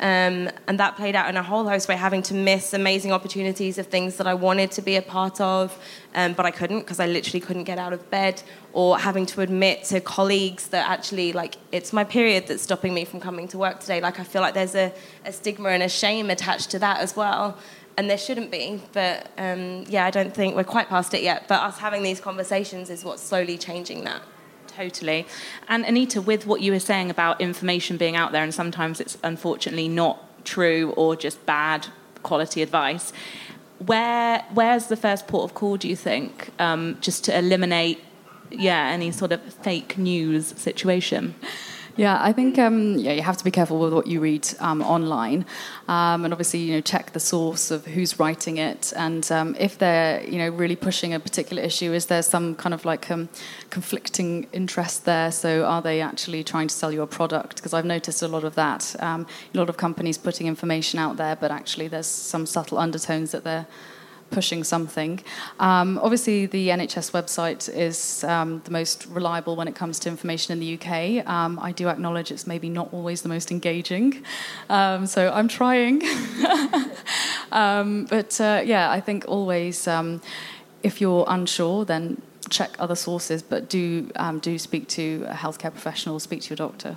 Um, 0.00 0.50
and 0.66 0.80
that 0.80 0.96
played 0.96 1.14
out 1.14 1.28
in 1.28 1.36
a 1.36 1.42
whole 1.42 1.68
host 1.68 1.88
way, 1.88 1.94
having 1.94 2.22
to 2.22 2.34
miss 2.34 2.74
amazing 2.74 3.12
opportunities 3.12 3.78
of 3.78 3.86
things 3.86 4.16
that 4.16 4.26
I 4.26 4.34
wanted 4.34 4.72
to 4.72 4.82
be 4.82 4.96
a 4.96 5.02
part 5.02 5.40
of, 5.40 5.78
um, 6.16 6.32
but 6.32 6.44
I 6.44 6.50
couldn't 6.50 6.80
because 6.80 6.98
I 6.98 7.06
literally 7.06 7.40
couldn't 7.40 7.64
get 7.64 7.78
out 7.78 7.92
of 7.92 8.10
bed, 8.10 8.42
or 8.72 8.98
having 8.98 9.24
to 9.26 9.40
admit 9.40 9.84
to 9.84 10.00
colleagues 10.00 10.66
that 10.68 10.90
actually, 10.90 11.32
like, 11.32 11.56
it's 11.70 11.92
my 11.92 12.02
period 12.02 12.48
that's 12.48 12.62
stopping 12.62 12.92
me 12.92 13.04
from 13.04 13.20
coming 13.20 13.46
to 13.48 13.58
work 13.58 13.78
today. 13.78 14.00
Like, 14.00 14.18
I 14.18 14.24
feel 14.24 14.42
like 14.42 14.54
there's 14.54 14.74
a, 14.74 14.92
a 15.24 15.32
stigma 15.32 15.68
and 15.68 15.82
a 15.82 15.88
shame 15.88 16.28
attached 16.28 16.70
to 16.72 16.78
that 16.80 16.98
as 16.98 17.14
well. 17.14 17.56
And 17.96 18.10
there 18.10 18.18
shouldn't 18.18 18.50
be, 18.50 18.82
but 18.92 19.28
um, 19.38 19.84
yeah, 19.88 20.04
I 20.04 20.10
don't 20.10 20.34
think 20.34 20.56
we're 20.56 20.64
quite 20.64 20.88
past 20.88 21.14
it 21.14 21.22
yet. 21.22 21.46
But 21.46 21.62
us 21.62 21.78
having 21.78 22.02
these 22.02 22.20
conversations 22.20 22.90
is 22.90 23.04
what's 23.04 23.22
slowly 23.22 23.56
changing 23.56 24.02
that. 24.02 24.22
Totally. 24.76 25.26
And 25.68 25.84
Anita, 25.84 26.20
with 26.20 26.46
what 26.46 26.60
you 26.60 26.72
were 26.72 26.80
saying 26.80 27.10
about 27.10 27.40
information 27.40 27.96
being 27.96 28.16
out 28.16 28.32
there, 28.32 28.42
and 28.42 28.52
sometimes 28.52 29.00
it's 29.00 29.16
unfortunately 29.22 29.88
not 29.88 30.44
true 30.44 30.92
or 30.96 31.14
just 31.14 31.44
bad 31.46 31.86
quality 32.22 32.60
advice, 32.60 33.12
where 33.78 34.44
where's 34.52 34.86
the 34.86 34.96
first 34.96 35.26
port 35.28 35.44
of 35.44 35.54
call, 35.54 35.76
do 35.76 35.88
you 35.88 35.96
think, 35.96 36.50
um, 36.58 36.96
just 37.00 37.24
to 37.24 37.38
eliminate, 37.38 38.00
yeah, 38.50 38.88
any 38.88 39.12
sort 39.12 39.32
of 39.32 39.40
fake 39.42 39.96
news 39.96 40.46
situation? 40.46 41.34
Yeah, 41.96 42.18
I 42.20 42.32
think 42.32 42.58
um, 42.58 42.98
yeah, 42.98 43.12
you 43.12 43.22
have 43.22 43.36
to 43.36 43.44
be 43.44 43.52
careful 43.52 43.78
with 43.78 43.92
what 43.92 44.08
you 44.08 44.18
read 44.18 44.48
um, 44.58 44.82
online, 44.82 45.46
um, 45.86 46.24
and 46.24 46.34
obviously 46.34 46.58
you 46.58 46.74
know 46.74 46.80
check 46.80 47.12
the 47.12 47.20
source 47.20 47.70
of 47.70 47.86
who's 47.86 48.18
writing 48.18 48.56
it, 48.56 48.92
and 48.96 49.30
um, 49.30 49.54
if 49.60 49.78
they're 49.78 50.20
you 50.24 50.38
know 50.38 50.48
really 50.48 50.74
pushing 50.74 51.14
a 51.14 51.20
particular 51.20 51.62
issue, 51.62 51.92
is 51.92 52.06
there 52.06 52.22
some 52.22 52.56
kind 52.56 52.74
of 52.74 52.84
like 52.84 53.08
um, 53.12 53.28
conflicting 53.70 54.48
interest 54.52 55.04
there? 55.04 55.30
So 55.30 55.64
are 55.64 55.80
they 55.82 56.00
actually 56.00 56.42
trying 56.42 56.66
to 56.66 56.74
sell 56.74 56.90
you 56.90 57.00
a 57.02 57.06
product? 57.06 57.56
Because 57.56 57.72
I've 57.72 57.84
noticed 57.84 58.22
a 58.22 58.28
lot 58.28 58.42
of 58.42 58.56
that, 58.56 58.96
um, 58.98 59.24
a 59.54 59.56
lot 59.56 59.68
of 59.68 59.76
companies 59.76 60.18
putting 60.18 60.48
information 60.48 60.98
out 60.98 61.16
there, 61.16 61.36
but 61.36 61.52
actually 61.52 61.86
there's 61.86 62.08
some 62.08 62.44
subtle 62.44 62.78
undertones 62.78 63.30
that 63.30 63.44
they're 63.44 63.66
pushing 64.34 64.64
something. 64.64 65.20
Um, 65.60 65.98
obviously, 66.02 66.46
the 66.46 66.68
NHS 66.68 67.12
website 67.12 67.62
is 67.74 68.24
um, 68.24 68.60
the 68.64 68.70
most 68.70 69.06
reliable 69.06 69.56
when 69.56 69.68
it 69.68 69.74
comes 69.74 69.98
to 70.00 70.08
information 70.08 70.52
in 70.52 70.60
the 70.60 70.70
UK. 70.76 71.26
Um, 71.28 71.58
I 71.60 71.72
do 71.72 71.88
acknowledge 71.88 72.30
it's 72.30 72.46
maybe 72.46 72.68
not 72.68 72.88
always 72.92 73.22
the 73.22 73.28
most 73.28 73.50
engaging, 73.50 74.24
um, 74.68 75.06
so 75.06 75.30
I'm 75.32 75.48
trying. 75.48 76.02
Um, 77.54 78.06
but 78.06 78.40
uh, 78.40 78.62
yeah, 78.64 78.90
I 78.90 79.00
think 79.00 79.24
always, 79.28 79.86
um, 79.86 80.20
if 80.82 81.00
you're 81.00 81.24
unsure, 81.28 81.84
then 81.84 82.20
check 82.50 82.74
other 82.78 82.96
sources, 82.96 83.42
but 83.42 83.70
do 83.70 84.10
do 84.40 84.58
speak 84.58 84.88
to 84.88 85.24
a 85.28 85.34
healthcare 85.34 85.70
professional, 85.70 86.18
speak 86.18 86.42
to 86.42 86.50
your 86.50 86.56
doctor. 86.56 86.96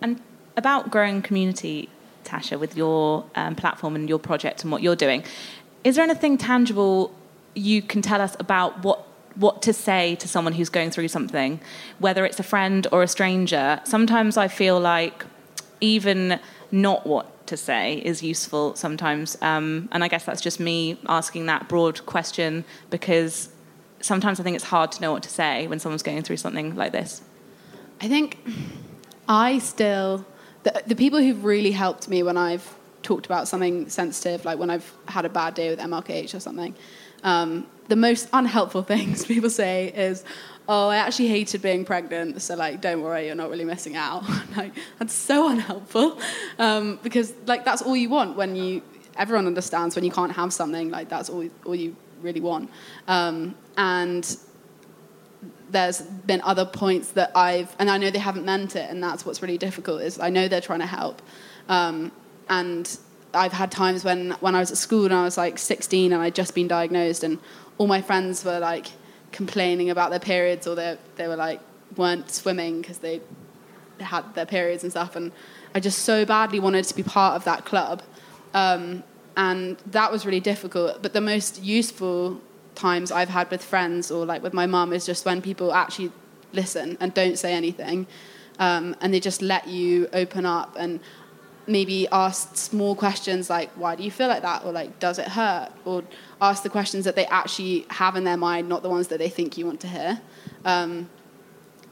And 0.00 0.20
about 0.56 0.90
growing 0.90 1.22
community, 1.22 1.90
Tasha, 2.24 2.58
with 2.58 2.76
your 2.76 3.26
um, 3.34 3.54
platform 3.54 3.94
and 3.94 4.08
your 4.08 4.18
project 4.18 4.62
and 4.62 4.72
what 4.72 4.82
you're 4.82 4.96
doing 4.96 5.22
is 5.84 5.96
there 5.96 6.04
anything 6.04 6.38
tangible 6.38 7.14
you 7.54 7.82
can 7.82 8.02
tell 8.02 8.20
us 8.20 8.36
about 8.40 8.82
what 8.82 9.06
what 9.36 9.62
to 9.62 9.72
say 9.72 10.14
to 10.14 10.28
someone 10.28 10.52
who's 10.52 10.68
going 10.68 10.90
through 10.92 11.08
something, 11.08 11.60
whether 11.98 12.24
it's 12.24 12.38
a 12.38 12.42
friend 12.44 12.86
or 12.92 13.02
a 13.02 13.08
stranger? 13.08 13.80
Sometimes 13.84 14.36
I 14.36 14.48
feel 14.48 14.78
like 14.78 15.24
even 15.80 16.38
not 16.70 17.04
what 17.06 17.46
to 17.48 17.56
say 17.56 17.96
is 18.04 18.22
useful 18.22 18.74
sometimes, 18.74 19.36
um, 19.42 19.88
and 19.92 20.02
I 20.02 20.08
guess 20.08 20.24
that's 20.24 20.40
just 20.40 20.58
me 20.60 20.98
asking 21.06 21.46
that 21.46 21.68
broad 21.68 22.06
question 22.06 22.64
because 22.90 23.50
sometimes 24.00 24.40
I 24.40 24.42
think 24.42 24.54
it's 24.54 24.64
hard 24.64 24.92
to 24.92 25.00
know 25.02 25.12
what 25.12 25.22
to 25.24 25.28
say 25.28 25.66
when 25.66 25.78
someone's 25.78 26.02
going 26.02 26.22
through 26.22 26.38
something 26.38 26.74
like 26.76 26.92
this. 26.92 27.20
I 28.00 28.08
think 28.08 28.38
I 29.28 29.58
still 29.58 30.24
the, 30.62 30.82
the 30.86 30.96
people 30.96 31.18
who've 31.20 31.44
really 31.44 31.72
helped 31.72 32.08
me 32.08 32.22
when 32.22 32.36
I've 32.36 32.74
talked 33.04 33.26
about 33.26 33.46
something 33.46 33.88
sensitive, 33.88 34.44
like 34.44 34.58
when 34.58 34.70
I've 34.70 34.92
had 35.06 35.24
a 35.24 35.28
bad 35.28 35.54
day 35.54 35.70
with 35.70 35.78
MRKH 35.78 36.34
or 36.34 36.40
something, 36.40 36.74
um, 37.22 37.66
the 37.88 37.96
most 37.96 38.28
unhelpful 38.32 38.82
things 38.94 39.24
people 39.24 39.50
say 39.50 39.92
is, 39.94 40.24
"Oh, 40.68 40.88
I 40.88 40.96
actually 40.96 41.28
hated 41.28 41.62
being 41.62 41.84
pregnant, 41.84 42.42
so 42.42 42.56
like, 42.56 42.80
don't 42.80 43.02
worry, 43.02 43.26
you're 43.26 43.36
not 43.36 43.50
really 43.50 43.64
missing 43.64 43.94
out." 43.94 44.24
like, 44.56 44.72
that's 44.98 45.14
so 45.14 45.48
unhelpful 45.48 46.18
um, 46.58 46.98
because 47.02 47.32
like 47.46 47.64
that's 47.64 47.82
all 47.82 47.96
you 47.96 48.08
want 48.08 48.36
when 48.36 48.56
you. 48.56 48.82
Everyone 49.16 49.46
understands 49.46 49.94
when 49.94 50.04
you 50.04 50.10
can't 50.10 50.32
have 50.32 50.52
something 50.52 50.90
like 50.90 51.08
that's 51.08 51.30
all 51.30 51.48
all 51.64 51.76
you 51.76 51.94
really 52.20 52.40
want, 52.40 52.68
um, 53.06 53.54
and 53.76 54.36
there's 55.70 56.02
been 56.02 56.40
other 56.42 56.64
points 56.64 57.10
that 57.12 57.30
I've, 57.36 57.74
and 57.78 57.90
I 57.90 57.98
know 57.98 58.10
they 58.10 58.18
haven't 58.18 58.44
meant 58.44 58.76
it, 58.76 58.90
and 58.90 59.02
that's 59.02 59.26
what's 59.26 59.42
really 59.42 59.58
difficult. 59.58 60.02
Is 60.02 60.18
I 60.18 60.30
know 60.30 60.48
they're 60.48 60.60
trying 60.60 60.80
to 60.80 60.86
help, 60.86 61.22
um, 61.68 62.12
and 62.48 62.98
I've 63.32 63.52
had 63.52 63.70
times 63.70 64.04
when, 64.04 64.32
when 64.40 64.54
I 64.54 64.60
was 64.60 64.70
at 64.70 64.76
school 64.76 65.04
and 65.04 65.14
I 65.14 65.24
was 65.24 65.36
like 65.36 65.58
16 65.58 66.12
and 66.12 66.22
I'd 66.22 66.34
just 66.34 66.54
been 66.54 66.68
diagnosed, 66.68 67.24
and 67.24 67.38
all 67.78 67.86
my 67.86 68.00
friends 68.00 68.44
were 68.44 68.58
like 68.58 68.86
complaining 69.32 69.90
about 69.90 70.10
their 70.10 70.20
periods 70.20 70.66
or 70.66 70.76
they, 70.76 70.96
they 71.16 71.26
were 71.26 71.36
like 71.36 71.60
weren't 71.96 72.30
swimming 72.30 72.80
because 72.80 72.98
they 72.98 73.20
had 74.00 74.34
their 74.34 74.46
periods 74.46 74.82
and 74.82 74.92
stuff. 74.92 75.16
And 75.16 75.32
I 75.74 75.80
just 75.80 76.00
so 76.00 76.24
badly 76.24 76.60
wanted 76.60 76.84
to 76.84 76.94
be 76.94 77.02
part 77.02 77.34
of 77.34 77.44
that 77.44 77.64
club. 77.64 78.02
Um, 78.52 79.02
and 79.36 79.76
that 79.86 80.12
was 80.12 80.24
really 80.24 80.40
difficult. 80.40 81.02
But 81.02 81.12
the 81.12 81.20
most 81.20 81.62
useful 81.62 82.40
times 82.74 83.10
I've 83.10 83.28
had 83.28 83.50
with 83.50 83.64
friends 83.64 84.10
or 84.10 84.24
like 84.24 84.42
with 84.42 84.52
my 84.52 84.66
mum 84.66 84.92
is 84.92 85.04
just 85.04 85.24
when 85.24 85.42
people 85.42 85.72
actually 85.72 86.12
listen 86.52 86.96
and 87.00 87.12
don't 87.12 87.38
say 87.38 87.52
anything. 87.52 88.06
Um, 88.60 88.94
and 89.00 89.12
they 89.12 89.18
just 89.18 89.42
let 89.42 89.66
you 89.66 90.08
open 90.12 90.46
up 90.46 90.76
and 90.78 91.00
maybe 91.66 92.06
ask 92.08 92.56
small 92.56 92.94
questions 92.94 93.48
like 93.48 93.70
why 93.72 93.96
do 93.96 94.02
you 94.02 94.10
feel 94.10 94.28
like 94.28 94.42
that? 94.42 94.64
or 94.64 94.72
like 94.72 94.98
does 94.98 95.18
it 95.18 95.28
hurt? 95.28 95.70
or 95.84 96.04
ask 96.40 96.62
the 96.62 96.68
questions 96.68 97.04
that 97.04 97.16
they 97.16 97.26
actually 97.26 97.86
have 97.90 98.16
in 98.16 98.24
their 98.24 98.36
mind 98.36 98.68
not 98.68 98.82
the 98.82 98.88
ones 98.88 99.08
that 99.08 99.18
they 99.18 99.28
think 99.28 99.56
you 99.56 99.66
want 99.66 99.80
to 99.80 99.88
hear. 99.88 100.20
Um, 100.64 101.08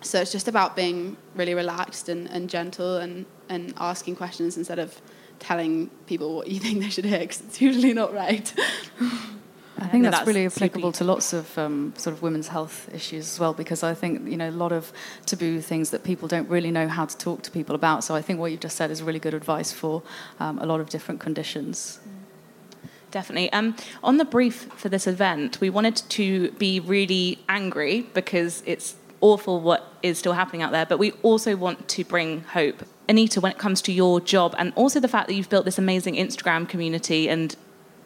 so 0.00 0.20
it's 0.20 0.32
just 0.32 0.48
about 0.48 0.74
being 0.74 1.16
really 1.34 1.54
relaxed 1.54 2.08
and, 2.08 2.28
and 2.28 2.50
gentle 2.50 2.96
and, 2.96 3.24
and 3.48 3.72
asking 3.78 4.16
questions 4.16 4.56
instead 4.56 4.78
of 4.78 5.00
telling 5.38 5.88
people 6.06 6.34
what 6.34 6.48
you 6.48 6.60
think 6.64 6.80
they 6.80 6.90
should 6.90 7.04
hear 7.04 7.20
because 7.20 7.40
it's 7.40 7.60
usually 7.60 7.92
not 7.92 8.12
right 8.12 8.54
I 9.82 9.88
think 9.88 10.04
that's, 10.04 10.18
that's, 10.18 10.26
really 10.26 10.46
applicable 10.46 10.92
to 10.92 11.04
lots 11.04 11.32
of 11.32 11.58
um, 11.58 11.92
sort 11.96 12.14
of 12.14 12.22
women's 12.22 12.48
health 12.48 12.88
issues 12.94 13.32
as 13.32 13.40
well, 13.40 13.52
because 13.52 13.82
I 13.82 13.94
think 13.94 14.28
you 14.28 14.36
know 14.36 14.48
a 14.48 14.50
lot 14.50 14.72
of 14.72 14.92
taboo 15.26 15.60
things 15.60 15.90
that 15.90 16.04
people 16.04 16.28
don't 16.28 16.48
really 16.48 16.70
know 16.70 16.86
how 16.88 17.04
to 17.04 17.18
talk 17.18 17.42
to 17.42 17.50
people 17.50 17.74
about. 17.74 18.04
So 18.04 18.14
I 18.14 18.22
think 18.22 18.38
what 18.38 18.52
you've 18.52 18.60
just 18.60 18.76
said 18.76 18.90
is 18.90 19.02
really 19.02 19.18
good 19.18 19.34
advice 19.34 19.72
for 19.72 20.02
um, 20.38 20.58
a 20.60 20.66
lot 20.66 20.80
of 20.80 20.88
different 20.88 21.20
conditions. 21.20 21.98
Definitely. 23.10 23.52
Um, 23.52 23.76
on 24.02 24.16
the 24.16 24.24
brief 24.24 24.68
for 24.76 24.88
this 24.88 25.06
event, 25.06 25.60
we 25.60 25.68
wanted 25.68 25.96
to 25.96 26.52
be 26.52 26.80
really 26.80 27.40
angry 27.48 28.02
because 28.14 28.62
it's 28.64 28.94
awful 29.20 29.60
what 29.60 29.92
is 30.02 30.18
still 30.18 30.32
happening 30.32 30.62
out 30.62 30.72
there, 30.72 30.86
but 30.86 30.98
we 30.98 31.12
also 31.22 31.56
want 31.56 31.88
to 31.88 32.04
bring 32.04 32.40
hope. 32.40 32.84
Anita, 33.08 33.40
when 33.40 33.52
it 33.52 33.58
comes 33.58 33.82
to 33.82 33.92
your 33.92 34.20
job 34.20 34.54
and 34.58 34.72
also 34.76 35.00
the 35.00 35.08
fact 35.08 35.28
that 35.28 35.34
you've 35.34 35.50
built 35.50 35.64
this 35.64 35.78
amazing 35.78 36.14
Instagram 36.14 36.68
community 36.68 37.28
and 37.28 37.56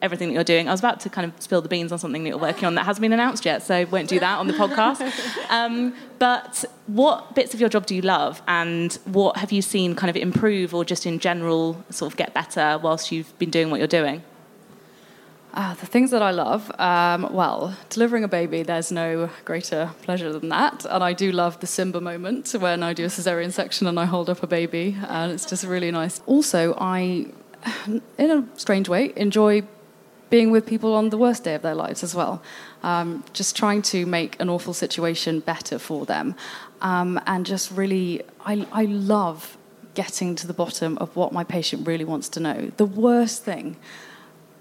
everything 0.02 0.28
that 0.28 0.34
you're 0.34 0.44
doing. 0.44 0.68
I 0.68 0.72
was 0.72 0.80
about 0.80 1.00
to 1.00 1.08
kind 1.08 1.30
of 1.30 1.40
spill 1.40 1.60
the 1.60 1.68
beans 1.68 1.92
on 1.92 1.98
something 1.98 2.22
that 2.24 2.28
you're 2.28 2.38
working 2.38 2.64
on 2.64 2.74
that 2.74 2.84
hasn't 2.84 3.02
been 3.02 3.12
announced 3.12 3.44
yet, 3.44 3.62
so 3.62 3.86
won't 3.86 4.08
do 4.08 4.20
that 4.20 4.38
on 4.38 4.46
the 4.46 4.54
podcast. 4.54 5.02
Um, 5.48 5.94
but 6.18 6.64
what 6.86 7.34
bits 7.34 7.54
of 7.54 7.60
your 7.60 7.68
job 7.68 7.86
do 7.86 7.94
you 7.94 8.02
love, 8.02 8.42
and 8.48 8.94
what 9.04 9.36
have 9.36 9.52
you 9.52 9.62
seen 9.62 9.94
kind 9.94 10.10
of 10.10 10.16
improve 10.16 10.74
or 10.74 10.84
just 10.84 11.06
in 11.06 11.18
general 11.18 11.84
sort 11.90 12.12
of 12.12 12.16
get 12.16 12.34
better 12.34 12.78
whilst 12.82 13.12
you've 13.12 13.36
been 13.38 13.50
doing 13.50 13.70
what 13.70 13.78
you're 13.78 13.86
doing? 13.86 14.22
Ah, 15.58 15.74
the 15.80 15.86
things 15.86 16.10
that 16.10 16.20
I 16.20 16.32
love, 16.32 16.70
um, 16.78 17.32
well, 17.32 17.74
delivering 17.88 18.24
a 18.24 18.28
baby, 18.28 18.62
there's 18.62 18.92
no 18.92 19.30
greater 19.46 19.90
pleasure 20.02 20.30
than 20.30 20.50
that. 20.50 20.84
And 20.84 21.02
I 21.02 21.14
do 21.14 21.32
love 21.32 21.60
the 21.60 21.66
Simba 21.66 21.98
moment 21.98 22.54
when 22.58 22.82
I 22.82 22.92
do 22.92 23.04
a 23.04 23.08
cesarean 23.08 23.52
section 23.52 23.86
and 23.86 23.98
I 23.98 24.04
hold 24.04 24.28
up 24.28 24.42
a 24.42 24.46
baby, 24.46 24.98
and 25.08 25.32
it's 25.32 25.46
just 25.46 25.64
really 25.64 25.90
nice. 25.90 26.20
Also, 26.26 26.74
I, 26.78 27.28
in 27.86 28.30
a 28.30 28.44
strange 28.58 28.90
way, 28.90 29.14
enjoy 29.16 29.62
being 30.30 30.50
with 30.50 30.66
people 30.66 30.94
on 30.94 31.10
the 31.10 31.18
worst 31.18 31.44
day 31.44 31.54
of 31.54 31.62
their 31.62 31.74
lives 31.74 32.02
as 32.02 32.14
well. 32.14 32.42
Um, 32.82 33.24
just 33.32 33.56
trying 33.56 33.82
to 33.82 34.06
make 34.06 34.40
an 34.40 34.48
awful 34.48 34.74
situation 34.74 35.40
better 35.40 35.78
for 35.78 36.06
them. 36.06 36.34
Um, 36.80 37.20
and 37.26 37.46
just 37.46 37.70
really, 37.70 38.22
I, 38.44 38.66
I 38.72 38.84
love 38.84 39.56
getting 39.94 40.34
to 40.36 40.46
the 40.46 40.52
bottom 40.52 40.98
of 40.98 41.14
what 41.16 41.32
my 41.32 41.44
patient 41.44 41.86
really 41.86 42.04
wants 42.04 42.28
to 42.30 42.40
know. 42.40 42.70
The 42.76 42.84
worst 42.84 43.44
thing 43.44 43.76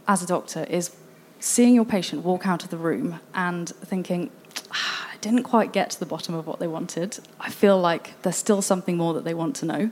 as 0.08 0.24
a 0.24 0.28
doctor 0.28 0.66
is 0.70 0.96
seeing 1.40 1.76
your 1.76 1.86
patient 1.86 2.24
walk 2.24 2.48
out 2.48 2.64
of 2.64 2.70
the 2.70 2.78
room 2.78 3.20
and 3.34 3.70
thinking, 3.70 4.30
didn't 5.26 5.42
quite 5.42 5.74
get 5.74 5.90
to 5.90 6.00
the 6.00 6.06
bottom 6.06 6.36
of 6.36 6.46
what 6.46 6.60
they 6.60 6.68
wanted. 6.68 7.18
I 7.40 7.50
feel 7.50 7.80
like 7.82 8.14
there's 8.22 8.36
still 8.36 8.62
something 8.62 8.96
more 8.96 9.16
that 9.16 9.24
they 9.24 9.34
want 9.34 9.56
to 9.56 9.66
know. 9.66 9.90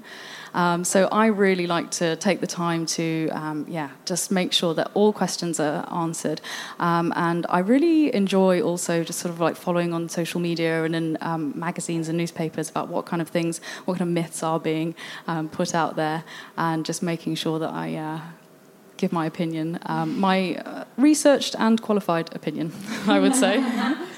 Um, 0.53 0.83
so 0.83 1.07
I 1.11 1.25
really 1.25 1.65
like 1.65 1.89
to 2.01 2.15
take 2.17 2.39
the 2.39 2.45
time 2.45 2.85
to, 2.97 3.29
um, 3.31 3.65
yeah, 3.67 3.89
just 4.05 4.29
make 4.29 4.53
sure 4.53 4.75
that 4.75 4.91
all 4.93 5.11
questions 5.11 5.59
are 5.59 5.91
answered. 5.91 6.39
Um, 6.79 7.11
and 7.15 7.47
I 7.49 7.59
really 7.59 8.13
enjoy 8.13 8.61
also 8.61 9.03
just 9.03 9.17
sort 9.17 9.33
of 9.33 9.39
like 9.39 9.55
following 9.55 9.91
on 9.91 10.07
social 10.07 10.39
media 10.39 10.83
and 10.83 10.95
in 10.95 11.17
um, 11.21 11.51
magazines 11.55 12.09
and 12.09 12.15
newspapers 12.15 12.69
about 12.69 12.87
what 12.89 13.07
kind 13.07 13.19
of 13.19 13.29
things, 13.29 13.59
what 13.85 13.97
kind 13.97 14.07
of 14.07 14.13
myths 14.13 14.43
are 14.43 14.59
being 14.59 14.93
um, 15.25 15.49
put 15.49 15.73
out 15.73 15.95
there, 15.95 16.23
and 16.57 16.85
just 16.85 17.01
making 17.01 17.33
sure 17.33 17.57
that 17.57 17.71
I. 17.71 17.95
Uh, 17.95 18.19
give 18.95 19.11
my 19.11 19.25
opinion, 19.25 19.79
um, 19.87 20.17
my 20.17 20.55
uh, 20.55 20.85
researched 20.97 21.55
and 21.59 21.81
qualified 21.81 22.33
opinion, 22.33 22.71
I 23.07 23.19
would 23.19 23.35
say. 23.35 23.59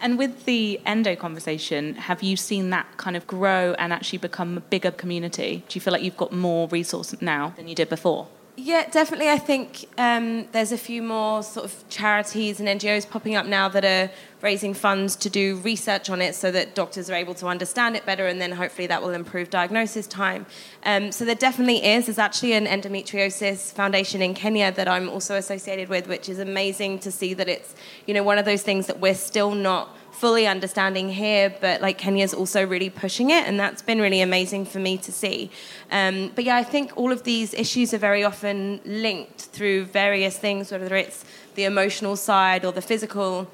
And 0.00 0.18
with 0.18 0.44
the 0.44 0.80
endo 0.86 1.16
conversation, 1.16 1.94
have 1.96 2.22
you 2.22 2.36
seen 2.36 2.70
that 2.70 2.96
kind 2.96 3.16
of 3.16 3.26
grow 3.26 3.74
and 3.78 3.92
actually 3.92 4.18
become 4.18 4.56
a 4.56 4.60
bigger 4.60 4.90
community? 4.90 5.64
Do 5.68 5.76
you 5.76 5.80
feel 5.80 5.92
like 5.92 6.02
you've 6.02 6.16
got 6.16 6.32
more 6.32 6.68
resource 6.68 7.14
now 7.20 7.54
than 7.56 7.68
you 7.68 7.74
did 7.74 7.88
before? 7.88 8.28
Yeah, 8.60 8.90
definitely. 8.90 9.30
I 9.30 9.38
think 9.38 9.86
um, 9.98 10.48
there's 10.50 10.72
a 10.72 10.78
few 10.78 11.00
more 11.00 11.44
sort 11.44 11.64
of 11.64 11.88
charities 11.88 12.58
and 12.58 12.68
NGOs 12.68 13.08
popping 13.08 13.36
up 13.36 13.46
now 13.46 13.68
that 13.68 13.84
are 13.84 14.10
raising 14.42 14.74
funds 14.74 15.14
to 15.14 15.30
do 15.30 15.58
research 15.58 16.10
on 16.10 16.20
it 16.20 16.34
so 16.34 16.50
that 16.50 16.74
doctors 16.74 17.08
are 17.08 17.14
able 17.14 17.34
to 17.34 17.46
understand 17.46 17.94
it 17.94 18.04
better 18.04 18.26
and 18.26 18.40
then 18.40 18.50
hopefully 18.50 18.88
that 18.88 19.00
will 19.00 19.10
improve 19.10 19.48
diagnosis 19.48 20.08
time. 20.08 20.44
Um, 20.82 21.12
so 21.12 21.24
there 21.24 21.36
definitely 21.36 21.84
is. 21.84 22.06
There's 22.06 22.18
actually 22.18 22.54
an 22.54 22.66
endometriosis 22.66 23.72
foundation 23.72 24.22
in 24.22 24.34
Kenya 24.34 24.72
that 24.72 24.88
I'm 24.88 25.08
also 25.08 25.36
associated 25.36 25.88
with, 25.88 26.08
which 26.08 26.28
is 26.28 26.40
amazing 26.40 26.98
to 27.00 27.12
see 27.12 27.34
that 27.34 27.48
it's, 27.48 27.76
you 28.08 28.14
know, 28.14 28.24
one 28.24 28.38
of 28.38 28.44
those 28.44 28.62
things 28.62 28.88
that 28.88 28.98
we're 28.98 29.14
still 29.14 29.54
not 29.54 29.96
fully 30.18 30.46
understanding 30.46 31.08
here, 31.08 31.54
but 31.60 31.80
like 31.80 31.96
Kenya's 31.96 32.34
also 32.34 32.66
really 32.66 32.90
pushing 32.90 33.30
it, 33.30 33.46
and 33.46 33.58
that's 33.58 33.82
been 33.82 34.00
really 34.00 34.20
amazing 34.20 34.64
for 34.66 34.78
me 34.78 34.98
to 34.98 35.12
see. 35.12 35.50
Um, 35.90 36.32
but 36.34 36.44
yeah, 36.44 36.56
I 36.56 36.64
think 36.64 36.92
all 36.96 37.12
of 37.12 37.22
these 37.22 37.54
issues 37.54 37.94
are 37.94 37.98
very 37.98 38.24
often 38.24 38.80
linked 38.84 39.42
through 39.42 39.84
various 39.84 40.38
things, 40.38 40.72
whether 40.72 40.94
it's 40.96 41.24
the 41.54 41.64
emotional 41.64 42.16
side 42.16 42.64
or 42.64 42.72
the 42.72 42.82
physical. 42.82 43.48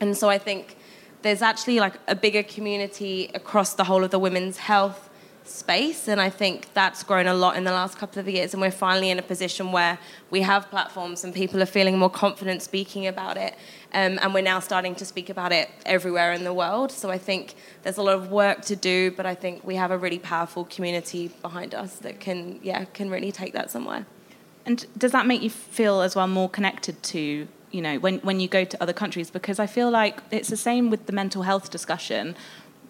And 0.00 0.16
so 0.16 0.28
I 0.28 0.38
think 0.38 0.76
there's 1.22 1.42
actually 1.42 1.80
like 1.80 1.94
a 2.06 2.14
bigger 2.14 2.42
community 2.42 3.30
across 3.34 3.74
the 3.74 3.84
whole 3.84 4.04
of 4.04 4.10
the 4.10 4.18
women's 4.18 4.58
health 4.58 5.09
space 5.50 6.08
and 6.08 6.20
i 6.20 6.30
think 6.30 6.72
that's 6.74 7.02
grown 7.02 7.26
a 7.26 7.34
lot 7.34 7.56
in 7.56 7.64
the 7.64 7.72
last 7.72 7.98
couple 7.98 8.20
of 8.20 8.28
years 8.28 8.54
and 8.54 8.60
we're 8.60 8.70
finally 8.70 9.10
in 9.10 9.18
a 9.18 9.22
position 9.22 9.72
where 9.72 9.98
we 10.30 10.40
have 10.40 10.68
platforms 10.70 11.24
and 11.24 11.34
people 11.34 11.60
are 11.62 11.66
feeling 11.66 11.98
more 11.98 12.10
confident 12.10 12.62
speaking 12.62 13.06
about 13.06 13.36
it 13.36 13.54
um, 13.92 14.18
and 14.22 14.32
we're 14.32 14.42
now 14.42 14.60
starting 14.60 14.94
to 14.94 15.04
speak 15.04 15.28
about 15.28 15.52
it 15.52 15.68
everywhere 15.84 16.32
in 16.32 16.44
the 16.44 16.54
world. 16.54 16.92
So 16.92 17.10
i 17.10 17.18
think 17.18 17.54
there's 17.82 17.96
a 17.96 18.02
lot 18.02 18.14
of 18.14 18.30
work 18.30 18.62
to 18.62 18.76
do 18.76 19.10
but 19.10 19.26
i 19.26 19.34
think 19.34 19.64
we 19.64 19.74
have 19.74 19.90
a 19.90 19.98
really 19.98 20.18
powerful 20.18 20.64
community 20.64 21.28
behind 21.42 21.74
us 21.74 21.96
that 21.96 22.20
can 22.20 22.60
yeah 22.62 22.84
can 22.84 23.10
really 23.10 23.32
take 23.32 23.52
that 23.52 23.70
somewhere. 23.70 24.06
And 24.66 24.86
does 24.96 25.12
that 25.12 25.26
make 25.26 25.42
you 25.42 25.50
feel 25.50 26.02
as 26.02 26.14
well 26.14 26.28
more 26.28 26.48
connected 26.48 27.02
to 27.14 27.48
you 27.70 27.82
know 27.82 27.98
when, 27.98 28.18
when 28.20 28.40
you 28.40 28.48
go 28.48 28.64
to 28.64 28.82
other 28.82 28.92
countries? 28.92 29.30
Because 29.30 29.58
i 29.58 29.66
feel 29.66 29.90
like 29.90 30.20
it's 30.30 30.48
the 30.48 30.56
same 30.56 30.90
with 30.90 31.06
the 31.06 31.12
mental 31.12 31.42
health 31.42 31.70
discussion. 31.70 32.36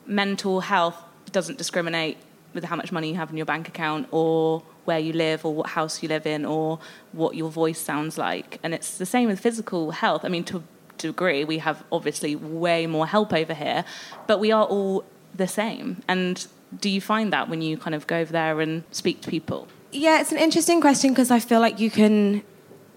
Mental 0.06 0.60
health 0.60 0.96
doesn't 1.32 1.58
discriminate 1.58 2.16
with 2.54 2.64
how 2.64 2.76
much 2.76 2.92
money 2.92 3.10
you 3.10 3.14
have 3.16 3.30
in 3.30 3.36
your 3.36 3.46
bank 3.46 3.68
account 3.68 4.08
or 4.10 4.62
where 4.84 4.98
you 4.98 5.12
live 5.12 5.44
or 5.44 5.54
what 5.54 5.68
house 5.68 6.02
you 6.02 6.08
live 6.08 6.26
in 6.26 6.44
or 6.44 6.78
what 7.12 7.34
your 7.36 7.50
voice 7.50 7.78
sounds 7.78 8.18
like. 8.18 8.58
And 8.62 8.74
it's 8.74 8.98
the 8.98 9.06
same 9.06 9.28
with 9.28 9.40
physical 9.40 9.92
health. 9.92 10.24
I 10.24 10.28
mean, 10.28 10.44
to 10.44 10.58
a 10.58 10.62
degree, 10.98 11.44
we 11.44 11.58
have 11.58 11.84
obviously 11.92 12.34
way 12.36 12.86
more 12.86 13.06
help 13.06 13.32
over 13.32 13.54
here, 13.54 13.84
but 14.26 14.40
we 14.40 14.52
are 14.52 14.64
all 14.64 15.04
the 15.34 15.46
same. 15.46 16.02
And 16.08 16.46
do 16.78 16.88
you 16.88 17.00
find 17.00 17.32
that 17.32 17.48
when 17.48 17.62
you 17.62 17.76
kind 17.76 17.94
of 17.94 18.06
go 18.06 18.18
over 18.18 18.32
there 18.32 18.60
and 18.60 18.84
speak 18.90 19.20
to 19.22 19.30
people? 19.30 19.68
Yeah, 19.92 20.20
it's 20.20 20.32
an 20.32 20.38
interesting 20.38 20.80
question 20.80 21.10
because 21.10 21.30
I 21.30 21.40
feel 21.40 21.60
like 21.60 21.80
you 21.80 21.90
can, 21.90 22.42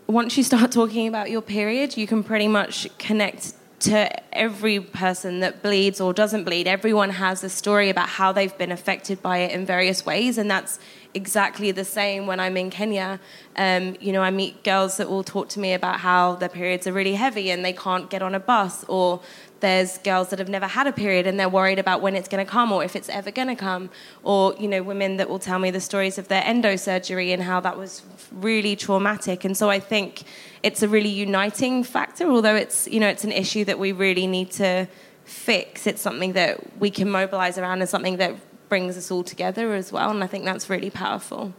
once 0.07 0.37
you 0.37 0.43
start 0.43 0.71
talking 0.79 1.07
about 1.07 1.29
your 1.31 1.41
period, 1.41 1.97
you 1.97 2.07
can 2.07 2.23
pretty 2.23 2.47
much 2.47 2.87
connect 2.97 3.53
to 3.83 4.33
every 4.33 4.79
person 4.79 5.41
that 5.41 5.61
bleeds 5.61 5.99
or 5.99 6.13
doesn't 6.13 6.45
bleed. 6.45 6.67
Everyone 6.67 7.09
has 7.09 7.43
a 7.43 7.49
story 7.49 7.89
about 7.89 8.07
how 8.07 8.31
they've 8.31 8.57
been 8.57 8.71
affected 8.71 9.21
by 9.21 9.39
it 9.39 9.51
in 9.51 9.65
various 9.65 10.05
ways, 10.05 10.37
and 10.37 10.49
that's 10.49 10.79
exactly 11.13 11.69
the 11.71 11.83
same 11.83 12.25
when 12.25 12.39
I'm 12.39 12.55
in 12.55 12.69
Kenya. 12.69 13.19
Um, 13.57 13.97
you 13.99 14.13
know, 14.13 14.21
I 14.21 14.31
meet 14.31 14.63
girls 14.63 14.95
that 14.97 15.09
will 15.09 15.23
talk 15.23 15.49
to 15.49 15.59
me 15.59 15.73
about 15.73 15.99
how 15.99 16.35
their 16.35 16.47
periods 16.47 16.87
are 16.87 16.93
really 16.93 17.15
heavy 17.15 17.51
and 17.51 17.63
they 17.63 17.73
can't 17.73 18.09
get 18.09 18.21
on 18.21 18.33
a 18.33 18.39
bus, 18.39 18.85
or 18.87 19.19
there's 19.63 19.97
girls 19.99 20.29
that 20.29 20.39
have 20.39 20.49
never 20.49 20.67
had 20.67 20.87
a 20.87 20.91
period 20.91 21.25
and 21.25 21.39
they're 21.39 21.47
worried 21.47 21.79
about 21.79 22.01
when 22.01 22.17
it's 22.17 22.27
going 22.27 22.45
to 22.45 22.51
come 22.51 22.69
or 22.69 22.83
if 22.83 22.97
it's 22.97 23.07
ever 23.07 23.31
going 23.31 23.47
to 23.47 23.55
come. 23.55 23.89
Or, 24.21 24.53
you 24.59 24.67
know, 24.67 24.83
women 24.83 25.15
that 25.17 25.29
will 25.29 25.39
tell 25.39 25.57
me 25.57 25.71
the 25.71 25.79
stories 25.79 26.17
of 26.17 26.27
their 26.27 26.43
endo 26.43 26.75
surgery 26.75 27.31
and 27.31 27.41
how 27.41 27.61
that 27.61 27.77
was 27.77 28.01
really 28.29 28.75
traumatic. 28.75 29.45
And 29.45 29.55
so 29.55 29.69
I 29.69 29.79
think 29.79 30.23
it's 30.63 30.83
a 30.83 30.89
really 30.89 31.07
uniting 31.07 31.85
factor, 31.85 32.29
although 32.29 32.55
it's, 32.55 32.89
you 32.89 32.99
know, 32.99 33.07
it's 33.07 33.23
an 33.23 33.31
issue 33.31 33.63
that 33.63 33.79
we 33.79 33.93
really 33.93 34.27
need 34.27 34.51
to 34.51 34.85
fix. 35.23 35.87
It's 35.87 36.01
something 36.01 36.33
that 36.33 36.77
we 36.77 36.91
can 36.91 37.09
mobilize 37.09 37.57
around 37.57 37.79
and 37.79 37.89
something 37.89 38.17
that 38.17 38.35
brings 38.67 38.97
us 38.97 39.11
all 39.11 39.23
together 39.23 39.75
as 39.75 39.93
well. 39.93 40.09
And 40.09 40.21
I 40.25 40.27
think 40.27 40.43
that's 40.43 40.69
really 40.69 40.89
powerful. 40.89 41.53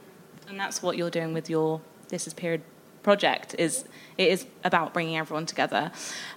And 0.46 0.60
that's 0.60 0.82
what 0.82 0.98
you're 0.98 1.08
doing 1.08 1.32
with 1.32 1.48
your 1.48 1.80
This 2.08 2.26
Is 2.26 2.34
Period 2.34 2.60
project 3.04 3.54
is 3.58 3.84
it 4.18 4.28
is 4.28 4.46
about 4.64 4.92
bringing 4.94 5.16
everyone 5.16 5.46
together. 5.46 5.92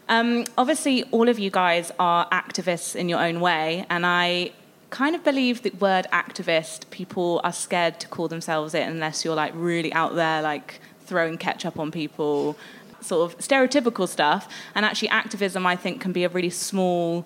Um, 0.10 0.46
obviously, 0.58 1.04
all 1.06 1.30
of 1.30 1.40
you 1.40 1.50
guys 1.50 1.92
are 2.00 2.28
activists 2.30 2.96
in 2.96 3.10
your 3.10 3.20
own 3.20 3.40
way, 3.40 3.86
and 3.90 4.06
I 4.06 4.52
kind 4.90 5.16
of 5.16 5.24
believe 5.24 5.64
the 5.64 5.72
word 5.72 6.08
activist, 6.12 6.90
people 6.92 7.42
are 7.44 7.52
scared 7.52 8.00
to 8.00 8.08
call 8.08 8.28
themselves 8.28 8.74
it 8.74 8.88
unless 8.88 9.26
you're 9.26 9.36
like 9.36 9.54
really 9.56 9.92
out 9.94 10.16
there, 10.16 10.42
like 10.42 10.80
throwing 11.06 11.38
ketchup 11.38 11.78
on 11.80 11.92
people, 11.92 12.58
sort 13.02 13.32
of 13.32 13.38
stereotypical 13.40 14.08
stuff. 14.08 14.52
And 14.76 14.86
actually, 14.86 15.10
activism, 15.10 15.66
I 15.66 15.76
think, 15.76 16.02
can 16.02 16.14
be 16.14 16.24
a 16.24 16.30
really 16.30 16.50
small 16.50 17.26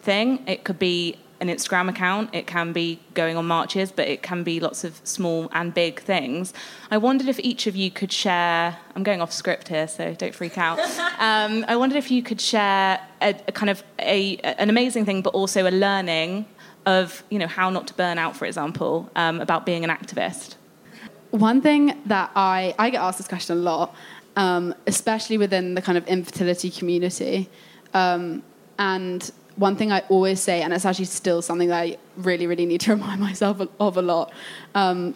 thing. 0.00 0.42
It 0.46 0.64
could 0.64 0.78
be 0.78 1.16
an 1.42 1.48
Instagram 1.48 1.90
account, 1.90 2.30
it 2.32 2.46
can 2.46 2.72
be 2.72 3.00
going 3.14 3.36
on 3.36 3.46
marches, 3.46 3.90
but 3.90 4.06
it 4.06 4.22
can 4.22 4.44
be 4.44 4.60
lots 4.60 4.84
of 4.84 5.00
small 5.02 5.50
and 5.52 5.74
big 5.74 6.00
things. 6.00 6.54
I 6.90 6.98
wondered 6.98 7.28
if 7.28 7.40
each 7.40 7.66
of 7.66 7.74
you 7.74 7.90
could 7.90 8.12
share, 8.12 8.78
I'm 8.94 9.02
going 9.02 9.20
off 9.20 9.32
script 9.32 9.68
here, 9.68 9.88
so 9.88 10.14
don't 10.14 10.34
freak 10.34 10.56
out. 10.56 10.78
Um, 11.18 11.64
I 11.68 11.76
wondered 11.76 11.98
if 11.98 12.10
you 12.10 12.20
could 12.20 12.40
share 12.40 13.00
a, 13.20 13.36
a 13.46 13.52
kind 13.52 13.70
of 13.70 13.84
a, 14.00 14.36
an 14.38 14.68
amazing 14.68 15.04
thing, 15.04 15.22
but 15.22 15.34
also 15.34 15.68
a 15.68 15.70
learning 15.70 16.46
of 16.84 17.22
you 17.30 17.38
know 17.38 17.46
how 17.46 17.70
not 17.70 17.86
to 17.88 17.94
burn 17.94 18.18
out, 18.18 18.36
for 18.36 18.44
example, 18.44 19.08
um, 19.14 19.40
about 19.40 19.64
being 19.64 19.84
an 19.84 19.90
activist. 19.90 20.56
One 21.30 21.60
thing 21.60 21.96
that 22.06 22.32
I 22.34 22.74
I 22.76 22.90
get 22.90 23.00
asked 23.00 23.18
this 23.18 23.28
question 23.28 23.56
a 23.56 23.60
lot, 23.60 23.94
um, 24.34 24.74
especially 24.88 25.38
within 25.38 25.74
the 25.74 25.82
kind 25.82 25.96
of 25.96 26.06
infertility 26.08 26.70
community, 26.70 27.48
um, 27.94 28.42
and 28.78 29.30
one 29.56 29.76
thing 29.76 29.92
I 29.92 30.00
always 30.08 30.40
say, 30.40 30.62
and 30.62 30.72
it's 30.72 30.84
actually 30.84 31.06
still 31.06 31.42
something 31.42 31.68
that 31.68 31.80
I 31.80 31.96
really 32.16 32.46
really 32.46 32.66
need 32.66 32.80
to 32.82 32.92
remind 32.96 33.20
myself 33.20 33.60
of 33.80 33.96
a 33.96 34.02
lot, 34.02 34.32
um, 34.74 35.14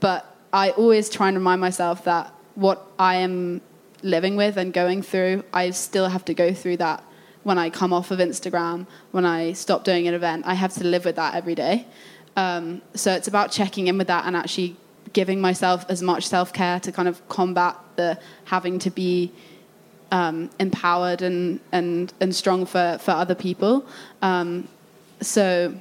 but 0.00 0.34
I 0.52 0.70
always 0.70 1.10
try 1.10 1.28
and 1.28 1.36
remind 1.36 1.60
myself 1.60 2.04
that 2.04 2.32
what 2.54 2.86
I 2.98 3.16
am 3.16 3.60
living 4.02 4.36
with 4.36 4.56
and 4.56 4.72
going 4.72 5.02
through, 5.02 5.44
I 5.52 5.70
still 5.70 6.08
have 6.08 6.24
to 6.26 6.34
go 6.34 6.52
through 6.54 6.76
that 6.76 7.02
when 7.42 7.58
I 7.58 7.70
come 7.70 7.92
off 7.92 8.10
of 8.10 8.18
Instagram, 8.18 8.86
when 9.10 9.24
I 9.24 9.52
stop 9.52 9.84
doing 9.84 10.08
an 10.08 10.14
event, 10.14 10.44
I 10.46 10.54
have 10.54 10.72
to 10.74 10.84
live 10.84 11.04
with 11.04 11.16
that 11.16 11.34
every 11.34 11.54
day. 11.54 11.86
Um, 12.36 12.82
so 12.94 13.12
it's 13.12 13.28
about 13.28 13.52
checking 13.52 13.86
in 13.86 13.98
with 13.98 14.08
that 14.08 14.26
and 14.26 14.36
actually 14.36 14.76
giving 15.12 15.40
myself 15.40 15.84
as 15.88 16.02
much 16.02 16.26
self 16.26 16.52
care 16.52 16.80
to 16.80 16.90
kind 16.90 17.08
of 17.08 17.26
combat 17.28 17.76
the 17.96 18.18
having 18.46 18.78
to 18.80 18.90
be 18.90 19.32
um, 20.14 20.48
empowered 20.60 21.22
and, 21.22 21.58
and, 21.72 22.12
and 22.20 22.34
strong 22.34 22.64
for, 22.66 22.98
for 23.00 23.10
other 23.10 23.34
people. 23.34 23.84
Um, 24.22 24.68
so 25.20 25.74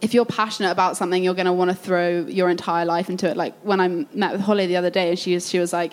if 0.00 0.12
you're 0.12 0.24
passionate 0.24 0.72
about 0.72 0.96
something, 0.96 1.22
you're 1.22 1.40
going 1.42 1.46
to 1.46 1.52
want 1.52 1.70
to 1.70 1.76
throw 1.76 2.26
your 2.26 2.50
entire 2.50 2.84
life 2.84 3.08
into 3.08 3.30
it. 3.30 3.36
Like 3.36 3.54
when 3.62 3.80
I 3.80 3.86
met 3.86 4.32
with 4.32 4.40
Holly 4.40 4.66
the 4.66 4.76
other 4.76 4.90
day, 4.90 5.10
and 5.10 5.18
she 5.18 5.34
was, 5.34 5.48
she 5.48 5.60
was 5.60 5.72
like, 5.72 5.92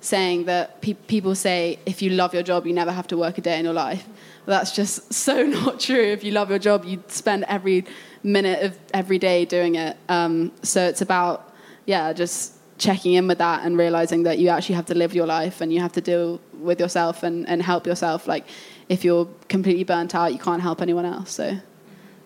saying 0.00 0.46
that 0.46 0.80
pe- 0.80 0.94
people 0.94 1.32
say 1.32 1.78
if 1.86 2.02
you 2.02 2.10
love 2.10 2.34
your 2.34 2.42
job, 2.42 2.66
you 2.66 2.72
never 2.72 2.90
have 2.90 3.06
to 3.06 3.16
work 3.16 3.38
a 3.38 3.40
day 3.40 3.58
in 3.58 3.64
your 3.64 3.74
life. 3.74 4.04
That's 4.46 4.72
just 4.72 5.12
so 5.26 5.44
not 5.44 5.78
true. 5.78 6.02
If 6.02 6.24
you 6.24 6.32
love 6.32 6.48
your 6.50 6.58
job, 6.58 6.84
you 6.84 7.04
spend 7.06 7.44
every 7.48 7.84
minute 8.22 8.64
of 8.64 8.78
every 8.94 9.18
day 9.18 9.44
doing 9.44 9.74
it. 9.76 9.96
Um, 10.08 10.52
so 10.62 10.84
it's 10.84 11.02
about, 11.02 11.54
yeah, 11.86 12.12
just 12.14 12.54
checking 12.82 13.12
in 13.14 13.28
with 13.28 13.38
that 13.38 13.64
and 13.64 13.78
realizing 13.78 14.24
that 14.24 14.38
you 14.38 14.48
actually 14.48 14.74
have 14.74 14.86
to 14.86 14.94
live 14.94 15.14
your 15.14 15.26
life 15.26 15.60
and 15.60 15.72
you 15.72 15.80
have 15.80 15.92
to 15.92 16.00
deal 16.00 16.40
with 16.52 16.80
yourself 16.80 17.22
and, 17.22 17.48
and 17.48 17.62
help 17.62 17.86
yourself. 17.86 18.26
Like, 18.26 18.44
if 18.88 19.04
you're 19.04 19.28
completely 19.48 19.84
burnt 19.84 20.14
out, 20.14 20.32
you 20.32 20.38
can't 20.38 20.60
help 20.60 20.82
anyone 20.82 21.04
else. 21.04 21.30
So 21.30 21.56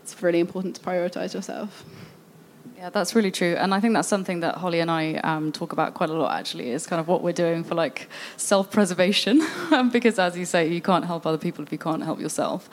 it's 0.02 0.22
really 0.22 0.40
important 0.40 0.76
to 0.76 0.80
prioritize 0.80 1.34
yourself. 1.34 1.84
Yeah, 2.78 2.90
that's 2.90 3.14
really 3.14 3.30
true, 3.30 3.54
and 3.54 3.72
I 3.72 3.80
think 3.80 3.94
that's 3.94 4.06
something 4.06 4.40
that 4.40 4.56
Holly 4.56 4.80
and 4.80 4.90
I 4.90 5.14
um, 5.24 5.50
talk 5.50 5.72
about 5.72 5.94
quite 5.94 6.10
a 6.10 6.12
lot. 6.12 6.38
Actually, 6.38 6.72
is 6.72 6.86
kind 6.86 7.00
of 7.00 7.08
what 7.08 7.22
we're 7.22 7.32
doing 7.32 7.64
for 7.64 7.74
like 7.74 8.06
self-preservation, 8.36 9.40
because 9.92 10.18
as 10.18 10.36
you 10.36 10.44
say, 10.44 10.68
you 10.68 10.82
can't 10.82 11.06
help 11.06 11.24
other 11.24 11.38
people 11.38 11.64
if 11.64 11.72
you 11.72 11.78
can't 11.78 12.04
help 12.04 12.20
yourself. 12.20 12.68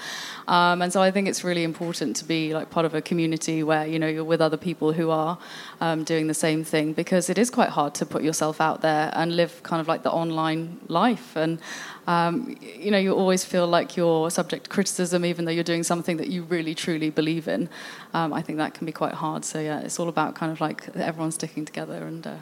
Um, 0.50 0.82
and 0.82 0.92
so 0.92 1.02
I 1.02 1.10
think 1.10 1.30
it's 1.30 1.46
really 1.46 1.64
important 1.64 2.18
to 2.18 2.26
be 2.26 2.54
like 2.54 2.70
part 2.70 2.86
of 2.86 2.94
a 2.94 3.02
community 3.02 3.64
where 3.64 3.88
you 3.88 3.98
know 3.98 4.08
you're 4.08 4.26
with 4.26 4.42
other 4.42 4.58
people 4.58 4.92
who 4.92 5.10
are 5.10 5.38
um, 5.80 6.04
doing 6.04 6.28
the 6.28 6.34
same 6.34 6.66
thing, 6.66 6.92
because 6.92 7.30
it 7.30 7.38
is 7.38 7.50
quite 7.50 7.70
hard 7.70 7.96
to 7.96 8.06
put 8.06 8.24
yourself 8.24 8.60
out 8.60 8.82
there 8.82 9.10
and 9.14 9.38
live 9.38 9.64
kind 9.64 9.80
of 9.80 9.88
like 9.88 10.04
the 10.04 10.12
online 10.12 10.82
life 10.90 11.38
and 11.38 11.60
um, 12.08 12.58
you 12.62 12.92
know, 12.92 12.98
you 12.98 13.14
always 13.14 13.46
feel 13.46 13.68
like 13.68 13.96
you're 13.96 14.30
subject 14.30 14.66
to 14.66 14.70
criticism, 14.70 15.24
even 15.24 15.46
though 15.46 15.52
you're 15.52 15.64
doing 15.64 15.84
something 15.84 16.18
that 16.18 16.28
you 16.28 16.44
really 16.44 16.76
truly 16.76 17.10
believe 17.10 17.48
in. 17.48 17.70
Um, 18.14 18.34
I 18.34 18.42
think 18.42 18.58
that 18.58 18.74
can 18.74 18.86
be 18.86 18.92
quite 18.92 19.14
hard. 19.14 19.46
So 19.46 19.60
yeah, 19.60 19.80
it's 19.80 20.00
all 20.00 20.10
about 20.10 20.36
kind 20.36 20.52
of 20.52 20.60
like 20.60 20.90
everyone 20.96 21.32
sticking 21.32 21.66
together 21.66 22.06
and 22.06 22.26
uh, 22.28 22.36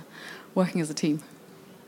working 0.56 0.82
as 0.82 0.90
a 0.90 0.94
team. 0.94 1.22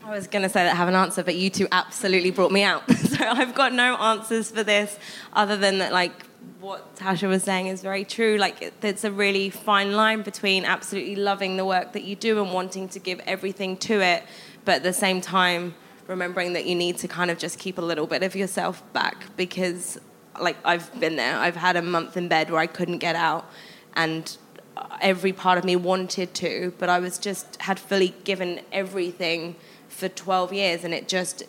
I 0.04 0.10
was 0.10 0.26
going 0.26 0.42
to 0.42 0.50
say 0.50 0.64
that 0.64 0.72
I 0.72 0.76
have 0.76 0.88
an 0.88 0.94
answer, 0.94 1.22
but 1.22 1.34
you 1.34 1.48
two 1.48 1.66
absolutely 1.72 2.30
brought 2.30 2.52
me 2.52 2.62
out. 2.62 2.88
so 2.96 3.24
I've 3.24 3.54
got 3.54 3.72
no 3.72 3.96
answers 3.96 4.50
for 4.50 4.62
this 4.62 4.98
other 5.32 5.56
than 5.56 5.78
that, 5.78 5.92
like, 5.92 6.26
what 6.60 6.94
Tasha 6.96 7.26
was 7.26 7.42
saying 7.42 7.68
is 7.68 7.80
very 7.80 8.04
true. 8.04 8.36
Like, 8.36 8.74
it's 8.82 9.04
a 9.04 9.10
really 9.10 9.48
fine 9.48 9.94
line 9.94 10.20
between 10.20 10.66
absolutely 10.66 11.16
loving 11.16 11.56
the 11.56 11.64
work 11.64 11.92
that 11.92 12.04
you 12.04 12.16
do 12.16 12.42
and 12.42 12.52
wanting 12.52 12.88
to 12.90 12.98
give 12.98 13.18
everything 13.20 13.78
to 13.78 14.02
it, 14.02 14.24
but 14.66 14.76
at 14.76 14.82
the 14.82 14.92
same 14.92 15.22
time, 15.22 15.74
remembering 16.06 16.52
that 16.52 16.66
you 16.66 16.74
need 16.74 16.98
to 16.98 17.08
kind 17.08 17.30
of 17.30 17.38
just 17.38 17.58
keep 17.58 17.78
a 17.78 17.82
little 17.82 18.06
bit 18.06 18.22
of 18.22 18.36
yourself 18.36 18.82
back 18.92 19.36
because 19.36 19.98
like 20.40 20.56
I've 20.64 20.98
been 21.00 21.16
there. 21.16 21.36
I've 21.36 21.56
had 21.56 21.76
a 21.76 21.82
month 21.82 22.16
in 22.16 22.28
bed 22.28 22.50
where 22.50 22.60
I 22.60 22.66
couldn't 22.66 22.98
get 22.98 23.16
out 23.16 23.48
and 23.94 24.36
every 25.00 25.32
part 25.32 25.58
of 25.58 25.64
me 25.64 25.76
wanted 25.76 26.34
to, 26.34 26.72
but 26.78 26.88
I 26.88 26.98
was 26.98 27.18
just 27.18 27.60
had 27.62 27.78
fully 27.78 28.14
given 28.24 28.60
everything 28.72 29.56
for 29.88 30.08
12 30.08 30.52
years 30.52 30.84
and 30.84 30.92
it 30.92 31.08
just 31.08 31.44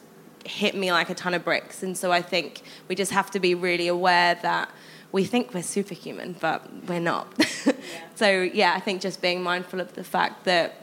hit 0.45 0.75
me 0.75 0.91
like 0.91 1.09
a 1.09 1.15
ton 1.15 1.33
of 1.33 1.43
bricks. 1.43 1.81
And 1.81 1.97
so 1.97 2.11
I 2.11 2.21
think 2.21 2.61
we 2.87 2.95
just 2.95 3.11
have 3.11 3.31
to 3.31 3.39
be 3.39 3.55
really 3.55 3.87
aware 3.87 4.35
that 4.35 4.69
we 5.11 5.23
think 5.23 5.53
we're 5.53 5.63
superhuman, 5.63 6.35
but 6.39 6.69
we're 6.87 6.99
not. 6.99 7.33
yeah. 7.65 7.73
so 8.15 8.41
yeah, 8.41 8.73
I 8.75 8.79
think 8.79 9.01
just 9.01 9.21
being 9.21 9.41
mindful 9.41 9.79
of 9.79 9.93
the 9.93 10.03
fact 10.03 10.45
that 10.45 10.75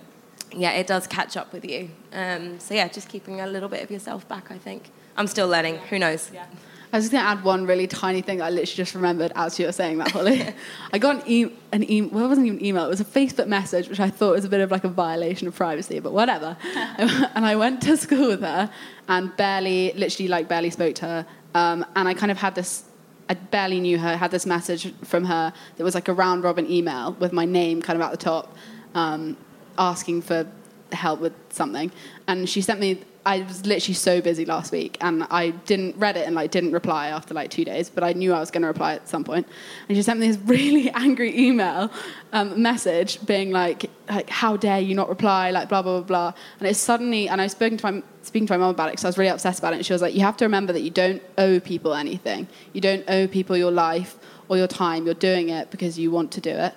yeah, 0.55 0.73
it 0.73 0.87
does 0.87 1.07
catch 1.07 1.37
up 1.37 1.53
with 1.53 1.65
you. 1.65 1.91
Um, 2.13 2.61
so 2.61 2.75
yeah, 2.75 2.89
just 2.89 3.09
keeping 3.09 3.41
a 3.41 3.47
little 3.47 3.69
bit 3.69 3.83
of 3.83 3.91
yourself 3.91 4.27
back. 4.29 4.51
I 4.51 4.59
think 4.59 4.91
I'm 5.17 5.27
still 5.27 5.49
learning. 5.49 5.77
Who 5.91 5.99
knows? 5.99 6.31
Yeah. 6.33 6.47
I 6.93 6.99
was 6.99 7.05
just 7.05 7.13
going 7.13 7.25
to 7.25 7.31
add 7.31 7.43
one 7.43 7.67
really 7.67 7.87
tiny 7.87 8.21
thing 8.21 8.39
that 8.39 8.45
I 8.45 8.51
literally 8.51 8.77
just 8.77 8.95
remembered 8.95 9.33
as 9.35 9.59
you 9.59 9.65
were 9.65 9.73
saying 9.73 9.97
that, 9.97 10.11
Holly. 10.11 10.47
I 10.93 10.99
got 10.99 11.17
an, 11.17 11.23
e- 11.27 11.53
an 11.73 11.91
email, 11.91 12.11
well, 12.11 12.27
it 12.27 12.29
wasn't 12.29 12.49
even 12.49 12.59
an 12.59 12.65
email, 12.67 12.85
it 12.85 12.91
was 12.91 13.01
a 13.01 13.05
Facebook 13.05 13.47
message, 13.47 13.89
which 13.89 13.99
I 13.99 14.11
thought 14.11 14.33
was 14.33 14.45
a 14.45 14.49
bit 14.51 14.61
of 14.61 14.71
like 14.71 14.85
a 14.85 14.91
violation 14.91 15.49
of 15.49 15.55
privacy, 15.55 16.01
but 16.01 16.13
whatever. 16.13 16.55
and 16.75 17.47
I 17.47 17.57
went 17.57 17.81
to 17.83 17.97
school 17.97 18.29
with 18.29 18.43
her 18.43 18.71
and 19.09 19.35
barely, 19.39 19.95
literally 19.95 20.29
like 20.29 20.49
barely 20.49 20.69
spoke 20.69 20.95
to 20.97 21.07
her. 21.07 21.27
Um, 21.55 21.87
and 21.97 22.09
I 22.09 22.13
kind 22.13 22.31
of 22.31 22.37
had 22.37 22.55
this, 22.55 22.85
I 23.27 23.35
barely 23.35 23.81
knew 23.81 23.99
her, 23.99 24.19
had 24.19 24.31
this 24.31 24.45
message 24.45 24.93
from 25.03 25.25
her 25.25 25.55
that 25.79 25.85
was 25.85 25.95
like 25.95 26.09
a 26.09 26.13
round 26.13 26.45
robin 26.45 26.71
email 26.71 27.13
with 27.15 27.33
my 27.33 27.47
name 27.47 27.81
kind 27.81 27.97
of 27.97 28.03
at 28.03 28.11
the 28.11 28.19
top. 28.19 28.55
Um, 28.95 29.39
asking 29.79 30.23
for 30.23 30.47
help 30.93 31.21
with 31.21 31.33
something, 31.51 31.91
and 32.27 32.49
she 32.49 32.61
sent 32.61 32.81
me. 32.81 33.01
I 33.25 33.43
was 33.43 33.65
literally 33.65 33.95
so 33.95 34.21
busy 34.21 34.45
last 34.45 34.73
week, 34.73 34.99
and 35.01 35.25
I 35.31 35.51
didn't 35.51 35.97
read 35.97 36.17
it 36.17 36.27
and 36.27 36.35
like 36.35 36.51
didn't 36.51 36.73
reply 36.73 37.09
after 37.09 37.35
like 37.35 37.51
two 37.51 37.65
days. 37.65 37.89
But 37.89 38.03
I 38.03 38.15
knew 38.15 38.33
I 38.33 38.41
was 38.41 38.51
going 38.51 38.63
to 38.63 38.69
reply 38.69 38.95
at 38.95 39.09
some 39.09 39.23
point, 39.23 39.47
and 39.89 39.97
she 39.97 40.03
sent 40.03 40.19
me 40.19 40.27
this 40.27 40.39
really 40.45 40.91
angry 40.91 41.39
email 41.39 41.91
um, 42.33 42.61
message, 42.61 43.25
being 43.25 43.53
like, 43.53 43.91
like, 44.09 44.29
"How 44.29 44.57
dare 44.57 44.81
you 44.81 44.95
not 44.95 45.09
reply?" 45.09 45.51
Like 45.53 45.69
blah 45.69 45.83
blah 45.83 46.01
blah 46.01 46.07
blah. 46.07 46.33
And 46.59 46.69
it's 46.69 46.81
suddenly, 46.81 47.29
and 47.29 47.41
I 47.41 47.45
was 47.45 47.53
speaking 47.53 47.79
to 47.79 47.93
my 47.93 48.03
speaking 48.23 48.47
to 48.49 48.53
my 48.55 48.59
mom 48.59 48.71
about 48.71 48.89
it 48.89 48.93
because 48.93 49.05
I 49.05 49.09
was 49.09 49.19
really 49.19 49.31
upset 49.31 49.59
about 49.59 49.73
it. 49.73 49.77
And 49.77 49.87
she 49.87 49.93
was 49.93 50.03
like, 50.03 50.15
"You 50.15 50.23
have 50.23 50.37
to 50.39 50.45
remember 50.45 50.73
that 50.73 50.83
you 50.83 50.91
don't 50.91 51.23
owe 51.39 51.61
people 51.61 51.95
anything. 51.95 52.49
You 52.73 52.81
don't 52.81 53.05
owe 53.09 53.29
people 53.29 53.57
your 53.57 53.73
life 53.73 54.19
or 54.49 54.57
your 54.57 54.69
time. 54.69 55.07
You're 55.07 55.15
doing 55.15 55.49
it 55.49 55.71
because 55.71 55.99
you 55.99 56.11
want 56.11 56.33
to 56.33 56.41
do 56.41 56.51
it." 56.51 56.75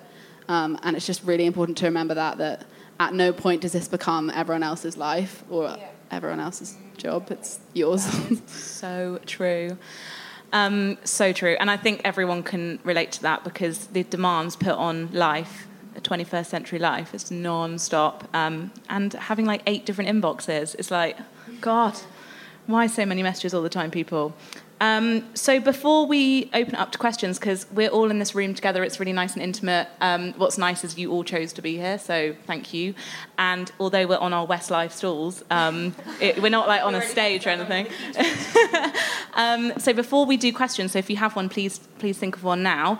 Um, 0.48 0.78
and 0.82 0.96
it's 0.96 1.06
just 1.06 1.24
really 1.24 1.46
important 1.46 1.76
to 1.78 1.86
remember 1.86 2.14
that 2.14 2.38
that 2.38 2.66
at 2.98 3.14
no 3.14 3.32
point 3.32 3.62
does 3.62 3.72
this 3.72 3.88
become 3.88 4.30
everyone 4.30 4.62
else's 4.62 4.96
life 4.96 5.44
or 5.50 5.64
yeah. 5.64 5.88
everyone 6.10 6.40
else's 6.40 6.76
job. 6.96 7.30
It's 7.30 7.60
yours. 7.74 8.04
so 8.46 9.20
true. 9.26 9.76
Um, 10.52 10.98
so 11.04 11.32
true. 11.32 11.56
And 11.58 11.70
I 11.70 11.76
think 11.76 12.00
everyone 12.04 12.42
can 12.42 12.78
relate 12.84 13.12
to 13.12 13.22
that 13.22 13.44
because 13.44 13.86
the 13.88 14.04
demands 14.04 14.56
put 14.56 14.72
on 14.72 15.12
life, 15.12 15.66
the 15.94 16.00
21st 16.00 16.46
century 16.46 16.78
life, 16.78 17.14
is 17.14 17.30
non 17.30 17.78
stop. 17.78 18.28
Um, 18.34 18.72
and 18.88 19.12
having 19.12 19.44
like 19.46 19.62
eight 19.66 19.84
different 19.84 20.10
inboxes, 20.10 20.74
it's 20.78 20.90
like, 20.90 21.18
God, 21.60 21.98
why 22.66 22.86
so 22.86 23.04
many 23.04 23.22
messages 23.22 23.54
all 23.54 23.62
the 23.62 23.68
time, 23.68 23.90
people? 23.90 24.34
Um, 24.80 25.24
so 25.34 25.58
before 25.58 26.06
we 26.06 26.50
open 26.52 26.74
up 26.74 26.92
to 26.92 26.98
questions, 26.98 27.38
because 27.38 27.66
we're 27.72 27.88
all 27.88 28.10
in 28.10 28.18
this 28.18 28.34
room 28.34 28.54
together, 28.54 28.84
it's 28.84 29.00
really 29.00 29.12
nice 29.12 29.32
and 29.34 29.42
intimate. 29.42 29.88
Um, 30.00 30.34
what's 30.34 30.58
nice 30.58 30.84
is 30.84 30.98
you 30.98 31.10
all 31.12 31.24
chose 31.24 31.52
to 31.54 31.62
be 31.62 31.76
here, 31.76 31.98
so 31.98 32.34
thank 32.46 32.74
you. 32.74 32.94
And 33.38 33.72
although 33.80 34.06
we're 34.06 34.18
on 34.18 34.32
our 34.32 34.46
Westlife 34.46 34.92
stalls, 34.92 35.42
um, 35.50 35.94
it, 36.20 36.40
we're 36.42 36.50
not 36.50 36.68
like 36.68 36.82
on 36.82 36.94
a 36.94 37.02
stage 37.02 37.46
or 37.46 37.50
anything. 37.50 37.86
Um, 39.34 39.74
so 39.78 39.92
before 39.92 40.24
we 40.24 40.38
do 40.38 40.50
questions, 40.50 40.92
so 40.92 40.98
if 40.98 41.10
you 41.10 41.16
have 41.16 41.36
one, 41.36 41.50
please 41.50 41.78
please 41.98 42.16
think 42.16 42.36
of 42.36 42.42
one 42.42 42.62
now. 42.62 42.98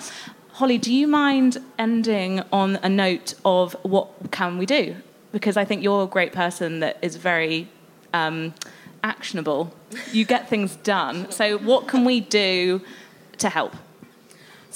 Holly, 0.53 0.77
do 0.77 0.93
you 0.93 1.09
mind 1.09 1.57
ending 1.79 2.43
on 2.53 2.77
a 2.83 2.91
note 2.91 3.33
of 3.43 3.75
what 3.83 4.11
can 4.33 4.59
we 4.59 4.67
do? 4.67 4.97
because 5.37 5.59
I 5.59 5.67
think 5.67 5.83
you're 5.83 6.05
a 6.05 6.07
great 6.07 6.33
person 6.33 6.81
that 6.81 6.97
is 7.03 7.17
very 7.17 7.69
um, 8.15 8.55
actionable. 9.07 9.73
You 10.13 10.25
get 10.25 10.49
things 10.49 10.77
done. 10.77 11.31
So, 11.31 11.59
what 11.59 11.87
can 11.87 12.05
we 12.05 12.21
do 12.21 12.83
to 13.39 13.49
help? 13.49 13.75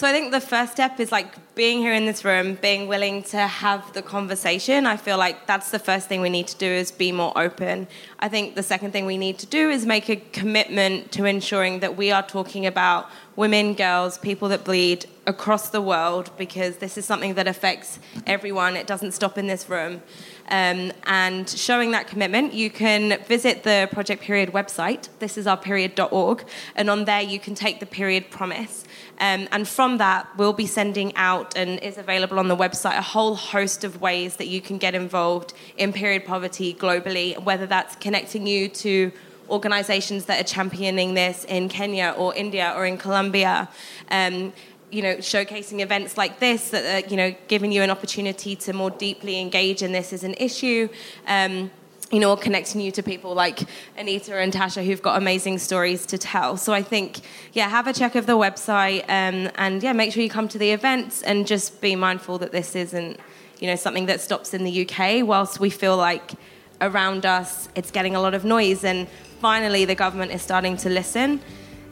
So 0.00 0.06
I 0.06 0.12
think 0.12 0.32
the 0.32 0.40
first 0.40 0.72
step 0.72 0.98
is 0.98 1.12
like 1.12 1.49
being 1.61 1.81
here 1.81 1.92
in 1.92 2.07
this 2.07 2.25
room, 2.25 2.55
being 2.62 2.88
willing 2.88 3.23
to 3.23 3.37
have 3.37 3.92
the 3.92 4.01
conversation. 4.01 4.87
I 4.87 4.96
feel 4.96 5.18
like 5.18 5.46
that's 5.46 5.70
the 5.70 5.79
first 5.79 6.09
thing 6.09 6.23
we 6.23 6.31
need 6.31 6.46
to 6.46 6.57
do 6.57 6.64
is 6.64 6.90
be 6.90 7.12
more 7.12 7.37
open. 7.37 7.87
I 8.18 8.31
think 8.31 8.55
the 8.55 8.62
second 8.62 8.92
thing 8.92 9.05
we 9.05 9.18
need 9.18 9.38
to 9.40 9.46
do 9.46 9.68
is 9.68 9.85
make 9.85 10.09
a 10.09 10.16
commitment 10.16 11.12
to 11.12 11.27
ensuring 11.27 11.81
that 11.81 11.99
we 11.99 12.11
are 12.12 12.23
talking 12.23 12.64
about 12.64 13.11
women, 13.37 13.75
girls, 13.75 14.16
people 14.16 14.49
that 14.49 14.64
bleed 14.64 15.05
across 15.27 15.68
the 15.68 15.81
world 15.81 16.31
because 16.37 16.79
this 16.79 16.99
is 16.99 17.05
something 17.05 17.35
that 17.35 17.46
affects 17.46 17.99
everyone. 18.27 18.75
It 18.75 18.87
doesn't 18.87 19.12
stop 19.12 19.38
in 19.38 19.46
this 19.46 19.68
room. 19.68 20.03
Um, 20.49 20.92
and 21.05 21.49
showing 21.49 21.92
that 21.92 22.09
commitment, 22.09 22.53
you 22.53 22.70
can 22.70 23.23
visit 23.25 23.62
the 23.62 23.88
Project 23.92 24.23
Period 24.23 24.51
website. 24.53 25.09
This 25.20 25.38
is 25.38 25.46
our 25.46 25.57
period.org. 25.57 26.44
And 26.75 26.90
on 26.90 27.05
there, 27.05 27.23
you 27.23 27.38
can 27.38 27.55
take 27.55 27.81
the 27.81 27.87
period 27.87 28.31
promise. 28.31 28.85
Um, 29.20 29.48
and 29.52 29.68
from 29.68 29.98
that, 29.98 30.26
we'll 30.38 30.54
be 30.54 30.66
sending 30.66 31.14
out 31.14 31.56
and 31.56 31.78
is 31.80 31.98
available 31.98 32.38
on 32.38 32.48
the 32.48 32.56
website 32.56 32.96
a 32.96 33.02
whole 33.02 33.35
host 33.37 33.85
of 33.85 34.00
ways 34.00 34.37
that 34.37 34.48
you 34.48 34.62
can 34.62 34.78
get 34.78 34.94
involved 34.94 35.52
in 35.76 35.92
period 35.92 36.24
poverty 36.24 36.74
globally, 36.74 37.40
whether 37.42 37.66
that's 37.66 37.94
connecting 37.96 38.46
you 38.46 38.68
to 38.68 39.12
organizations 39.50 40.24
that 40.24 40.40
are 40.40 40.48
championing 40.48 41.14
this 41.14 41.44
in 41.44 41.68
Kenya 41.68 42.14
or 42.16 42.35
India 42.35 42.72
or 42.74 42.87
in 42.87 42.96
Colombia. 42.96 43.68
Um, 44.11 44.52
you 44.90 45.02
know, 45.02 45.16
showcasing 45.16 45.80
events 45.80 46.16
like 46.16 46.40
this 46.40 46.70
that 46.70 47.04
are, 47.04 47.09
you 47.09 47.16
know, 47.16 47.35
giving 47.46 47.70
you 47.70 47.83
an 47.83 47.90
opportunity 47.90 48.56
to 48.56 48.72
more 48.72 48.90
deeply 48.90 49.38
engage 49.38 49.83
in 49.83 49.92
this 49.92 50.12
as 50.12 50.24
an 50.24 50.35
issue. 50.38 50.88
Um, 51.28 51.70
you 52.11 52.18
know, 52.18 52.35
connecting 52.37 52.81
you 52.81 52.90
to 52.92 53.03
people 53.03 53.35
like 53.35 53.61
Anita 53.96 54.37
and 54.37 54.53
Tasha 54.53 54.85
who've 54.85 55.01
got 55.01 55.16
amazing 55.16 55.59
stories 55.59 56.07
to 56.07 56.18
tell. 56.18 56.57
So 56.57 56.73
I 56.73 56.83
think, 56.83 57.20
yeah, 57.53 57.68
have 57.68 57.87
a 57.87 57.92
check 57.92 58.16
of 58.16 58.27
the 58.27 58.37
website 58.37 59.03
um, 59.05 59.51
and 59.55 59.83
yeah, 59.83 59.92
make 59.92 60.12
sure 60.12 60.23
you 60.23 60.31
come 60.31 60.49
to 60.49 60.59
the 60.59 60.73
events 60.73 61.23
and 61.23 61.46
just 61.46 61.81
be 61.81 61.94
mindful 61.94 62.38
that 62.38 62.51
this 62.51 62.75
isn't, 62.75 63.20
you 63.61 63.68
know, 63.68 63.77
something 63.77 64.07
that 64.07 64.20
stops 64.20 64.53
in 64.55 64.64
the 64.64 64.88
UK. 64.88 65.25
Whilst 65.25 65.61
we 65.61 65.70
feel 65.70 65.96
like 65.96 66.33
around 66.81 67.27
us 67.27 67.68
it's 67.75 67.90
getting 67.90 68.16
a 68.16 68.20
lot 68.20 68.35
of 68.35 68.44
noise 68.44 68.85
and 68.85 69.07
finally 69.40 69.85
the 69.85 69.94
government 69.94 70.33
is 70.33 70.42
starting 70.42 70.77
to 70.79 70.88
listen 70.88 71.40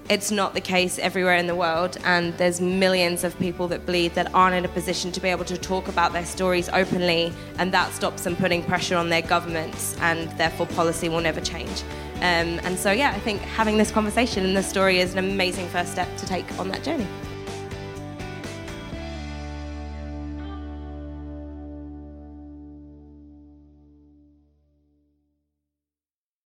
it's 0.08 0.30
not 0.30 0.54
the 0.54 0.60
case 0.60 0.98
everywhere 0.98 1.36
in 1.36 1.46
the 1.46 1.54
world, 1.54 1.98
and 2.04 2.32
there's 2.38 2.60
millions 2.60 3.24
of 3.24 3.38
people 3.38 3.68
that 3.68 3.84
bleed 3.84 4.14
that 4.14 4.32
aren't 4.34 4.54
in 4.54 4.64
a 4.64 4.68
position 4.68 5.12
to 5.12 5.20
be 5.20 5.28
able 5.28 5.44
to 5.44 5.58
talk 5.58 5.88
about 5.88 6.12
their 6.12 6.24
stories 6.24 6.68
openly, 6.70 7.32
and 7.58 7.72
that 7.72 7.92
stops 7.92 8.24
them 8.24 8.34
putting 8.36 8.62
pressure 8.62 8.96
on 8.96 9.10
their 9.10 9.22
governments, 9.22 9.96
and 10.00 10.30
therefore 10.38 10.66
policy 10.66 11.08
will 11.08 11.20
never 11.20 11.40
change. 11.40 11.82
Um, 12.16 12.58
and 12.64 12.78
so, 12.78 12.90
yeah, 12.90 13.10
I 13.10 13.20
think 13.20 13.40
having 13.42 13.76
this 13.76 13.90
conversation 13.90 14.44
and 14.44 14.56
this 14.56 14.68
story 14.68 14.98
is 14.98 15.12
an 15.12 15.18
amazing 15.18 15.68
first 15.68 15.92
step 15.92 16.08
to 16.16 16.26
take 16.26 16.58
on 16.58 16.68
that 16.68 16.82
journey. 16.82 17.06